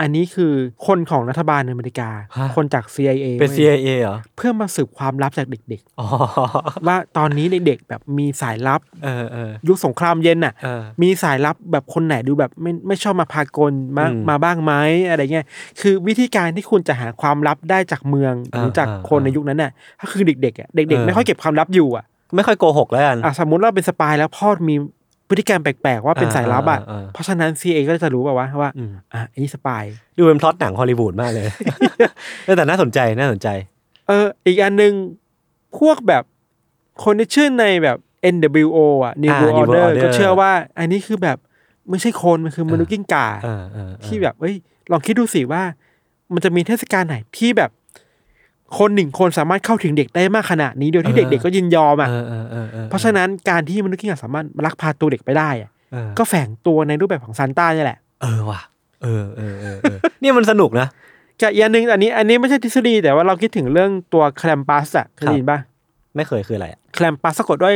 [0.00, 0.52] อันนี้คือ
[0.86, 6.06] คนของรัฐบาลในอเมริกา ฮะ คนจาก CIA เป็น ว้ย CIA เหรอ เพื่อมาสืบความลับจากเด็กอ๋อ
[6.50, 14.72] ๆ ว่าตอนนี้เด็กๆแบบมีสายลับเออเออยุคสงครามเย็นน่ะ เออ มีสายลับแบบคนไหนดูแบบไม่ไม่ชอบมาพากลมาอืมมาบ้างไหม
[15.08, 15.46] อะไรเงี้ย
[15.80, 22.04] คือวิธีการที่คุณจะหาความลับได้จากเมืองหรือจากอ่าคนในยุคนั้นน่ะก็คือเด็กๆอะเด็กเออ ๆไม่ค่อยเก็บความลับอยู่อะ
[22.36, 24.74] ไม่ค่อยโกหกแล้วกัน อะสมมติว่าเป็นสปายแล้วพ่อมี
[25.32, 29.84] พฤติกรรมแปลกๆว่าเป็นอ่าสายลับอะอ่าอ่าเพราะฉะนั้น CIA ก็จะรู้แบบว่าว่าอืมอะอันนี้สปาย
[30.16, 31.44] ดูเป็นพล็อตหนังฮอลลีวูดมากเลย
[32.44, 33.48] เออแต่น่าสนใจน่าสนใจ
[34.08, 34.92] เออ อีกอันหนึ่ง
[35.78, 36.24] พวกแบบ
[37.04, 37.98] คนที่เชื่อในแบบ
[38.34, 41.38] NWO อะ New อ่า World New World Order Order ก็เชื่อว่า อันนี้คือแบบ
[41.90, 44.54] ไม่ใช่คนมันคือมนุษย์กิ้งก่าเออเออเออที่แบบเอ้ย
[44.90, 45.62] ลองคิดดูสิว่า
[46.32, 47.70] มันจะมีเทศกาลไหนที่แบบ
[48.78, 58.60] คนหนึ่งคนสามารถเข้าถึงเด็กได้มากขนาดนี้โดยที่เด็กๆก็ยินยอมอะเออเออเออออเพราะฉะนั้นการที่มนุษย์กิ้งก่าสามารถลักพาตัวเด็กไปได้อะเออก็แฝงตัวในรูปแบบของซานต้านี่แหละ เออว่ะ
[59.02, 60.86] เออเออเออเออเนี่ยมันสนุกนะ
[61.40, 65.58] กับอีกอันหนึ่งอันนี้อันนี้ไม่ใช่ทฤษฎีแต่ว่าเราคิดถึงเรื่องตัวแคลมปัสอะเคยได้ยินปะ
[66.16, 67.74] ไม่เคยคืออะไรอะแคลมปัสสะกดด้วย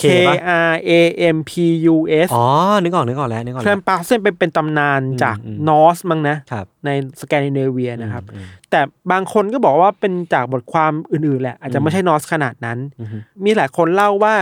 [0.00, 0.34] K K ปะ
[0.70, 0.90] R A
[1.36, 1.52] M P
[1.94, 2.46] U S อ๋อ
[2.82, 6.90] นึกออก นึกออกแล้ว นึกออกแคลแล้ว มปัสเนี่ยเป็นเป็นตำนานจากอืมนอร์สมั้งนะ ครับใน
[7.20, 8.80] สแกนดิเนเวียนะครับอืม แต่
[9.12, 14.34] บางคนก็บอกว่าเป็นจากบทความอื่นๆแหละ อาจจะไม่ใช่นอร์สขนาดนั้น อืมอืมมีหลายคนเล่าว่า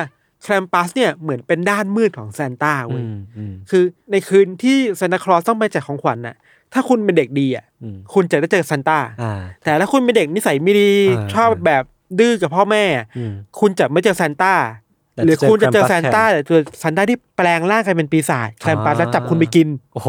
[0.42, 6.36] แคลมปัสเนี่ยเหมือนเป็นด้านมืดของซานต้าอืเว้ย มอืมคือในคืนที่ซานตาคลอสต้องไปแจกของขวัญน่ะ
[6.72, 9.32] ถ้าคุณเป็นเด็กดีอะ อืมคุณจะได้เจอซานต้า อ่า
[9.64, 11.82] แต่ถ้าคุณเป็นเด็กนิสัยไม่ดี อ่า ชอบแบบ
[12.18, 12.84] ดื้อกับพ่อแม่
[13.16, 14.89] อืม คุณจะไม่เจอซานต้าแต่
[15.24, 20.08] หรือคุณจะเจอ Krampus ซานต้าแทแต่เจอซานต้าที่แปลงร่างกลายเป็นปีศาจ Krampus อ่าแล้วจับคุณไปกิน โอ้โห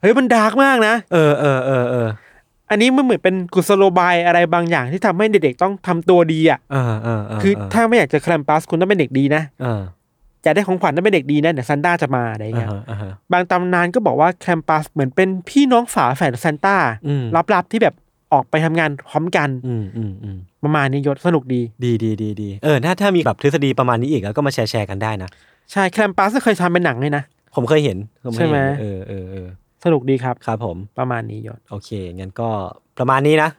[0.00, 2.08] เฮ้ยมัน dark มากนะ เออเออเออเออ
[2.70, 9.82] อันนี้มันเหมือนเป็นกุศโลบายอะไรบางอย่างที่ทำให้เด็กๆต้องทำตัวดีอะเออเออเคือถ้าไม่อยากเจอแคลมปัสคุณต้องเป็นเด็กดีนะเออ
[10.42, 16.76] อยากได้ของขวัญต้องเป็นเด็กดีนะเดี๋ยวซันต้าจะมาอะไรอย่างอ่าเงี้ยฮะอ่าฮะบางตำนานก็บอกว่าแคมปัสเหมือนเป็นพี่น้องฝาแฝดซานต้า
[17.06, 17.24] อืม
[17.54, 17.94] ลับๆที่แบบ
[18.32, 25.30] ออกไปทำงานพร้อมกัน อืมอืมอืมประมาณนี้ยศสนุกดี ดีดีดีดีเออถ้าถ้ามีแบบทฤษฎีประมาณนี้อีกก็มาแชร์แชร์กันได้นะ
[25.72, 27.24] ใช่แคมปัสก็เคยทำเป็นหนังเลยนะ
[27.54, 29.48] ผมเคยเห็นผเคยเนใช่ไหมเออเออเออ
[29.84, 32.48] สนุกดีครับ ครับผมประมาณนี้ยศโอเคงั้นก็
[32.98, 33.50] ประมาณนี้นะ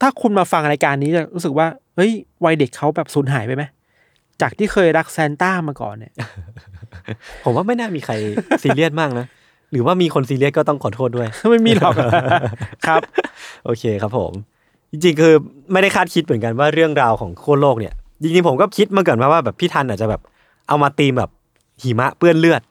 [0.00, 1.66] ถ้าคุณมาฟังรายการนี้จะรู้สึกว่า
[1.96, 2.12] เฮ้ย
[2.44, 3.64] วัยเด็กเขาแบบสูญหายไปไหม
[4.42, 6.12] จากที่เคยรักซานต้ามาก่อนเนี่ย
[7.44, 8.14] ผมว่าไม่น่ามีใคร
[8.62, 9.26] ซีเรียสมากนะ
[9.74, 11.94] หรือว่ามีคนซีเรียสก็ต้องขอโทษด้วย ไม่มีหรอก
[12.86, 13.00] ครับ
[13.64, 14.32] โอเคครับผม
[14.90, 15.34] จริงๆคือ
[15.72, 20.20] ไม่ได้คาดคิดเหมือนกันว่าเรื่องราวของโคตรโลกเนี่ยจริงๆผมก็คิดมาก่อนว่าแบบพี่ทันอาจจะแบบ
[20.68, 21.30] เอามาตีมแบบ
[21.82, 22.62] หิมะเปื้อนเลือด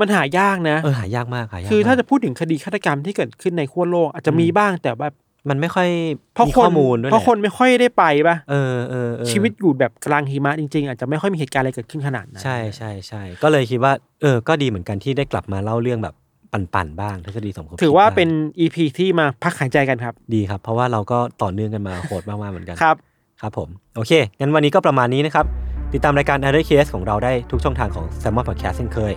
[0.00, 5.14] มันหายากนะเออหายากมากหายากคือถ้ามกจะพูดถึงคดีฆาตกรรมที่เกิดขึ้นในขั้วโลกอาจจะมีบ้างแต่แบบ
[5.48, 5.88] มันไม่ค่อย
[6.34, 13.92] เพราะมีคนข้อมูลด้วยเพราะแหลคนไม่ค่อยได้ไปป่ะเออเออเออชีวิตอยู่แบบกลางหิมะจริงๆ อาจจะไม่ค่อยมีเหตุการณ์อะไรเกิดขึ้นขนาดนั้นใช่ใช่ใช่ก็เลยคิดว่า
[14.22, 16.14] เออ ก็ดีเหมือนกันที่ได้กลับมาเล่าเรื่องแบบ
[16.52, 18.28] ปั่นๆบ้างทฤษฎีสมคบคิดถือว่าบ้งเป็น
[18.60, 22.96] อีพีที่มาพักหายใจกันครับ ดีครับ เพราะว่าเราก็ต่อเนื่องกันมาโหดมากๆเหมือนกันครับ
[23.40, 25.46] ครับผมโอเคงั้นวันนี้ก็ประมาณนี้นะครับ
[25.92, 29.12] ติดตามรายการ Other Case ของเราได้ทุกช่องทางของ s ซ m o n Podcast เช่นเคย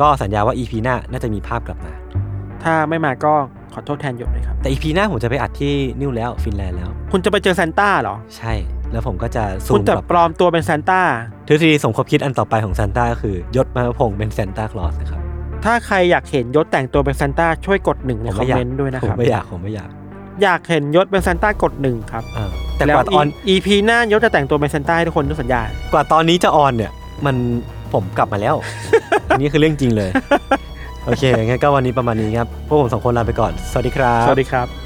[0.00, 1.92] ก็สัญญาว่า EP หน้าน่าจะมีภาพกลับมา
[2.62, 3.34] ถ้าไม่มาก็
[3.74, 8.52] ขอโทษแทนหยกเลยครับ แต่ EP หน้าผมจะไปอัดที่นิวแล้วฟินแลนด์แล้ว คุณจะไปเจอซานต้าเหรอ ใช่
[8.92, 11.00] แล้วผมก็จะซูคุณมจะกับปลอมตัวเป็นซานต้า
[11.48, 15.20] ทฤษฎีสมคบคิดอันต่อไปของซานต้าก็คือยศมาพงศ์เป็นซานต้าคลอสนะครับ
[15.64, 19.90] ถ้าใครอยากเห็นยศแต่งตัวเป็นซานต้าช่วยกดหนึ่งในผมคอไม่มอยากเมนต์ด้วยนะผคมรับ ไม่อยากผมไม่อยาก
[20.42, 25.60] อยากเห็นยศเป็นซานต้ากดหนึ่งครับเออแต่แล้วกว่าตอน อีพีหน้ายศจะแต่งตัวเป็นซานต้าให้ทุกคนทุกสัญญา
[25.92, 26.92] กว่าตอนนี้จะออนเนี่ย
[27.26, 27.36] มัน
[27.92, 28.54] ผมกลับมาแล้ว
[29.28, 30.10] อันนี้คือเรื่องจริงเลย
[31.04, 34.83] โอเคงั้นก็วันนี้ประมาณนี้ครับ พวกผมสองคนลาไปก่อน สวัสดีครับ สวัสดีครับ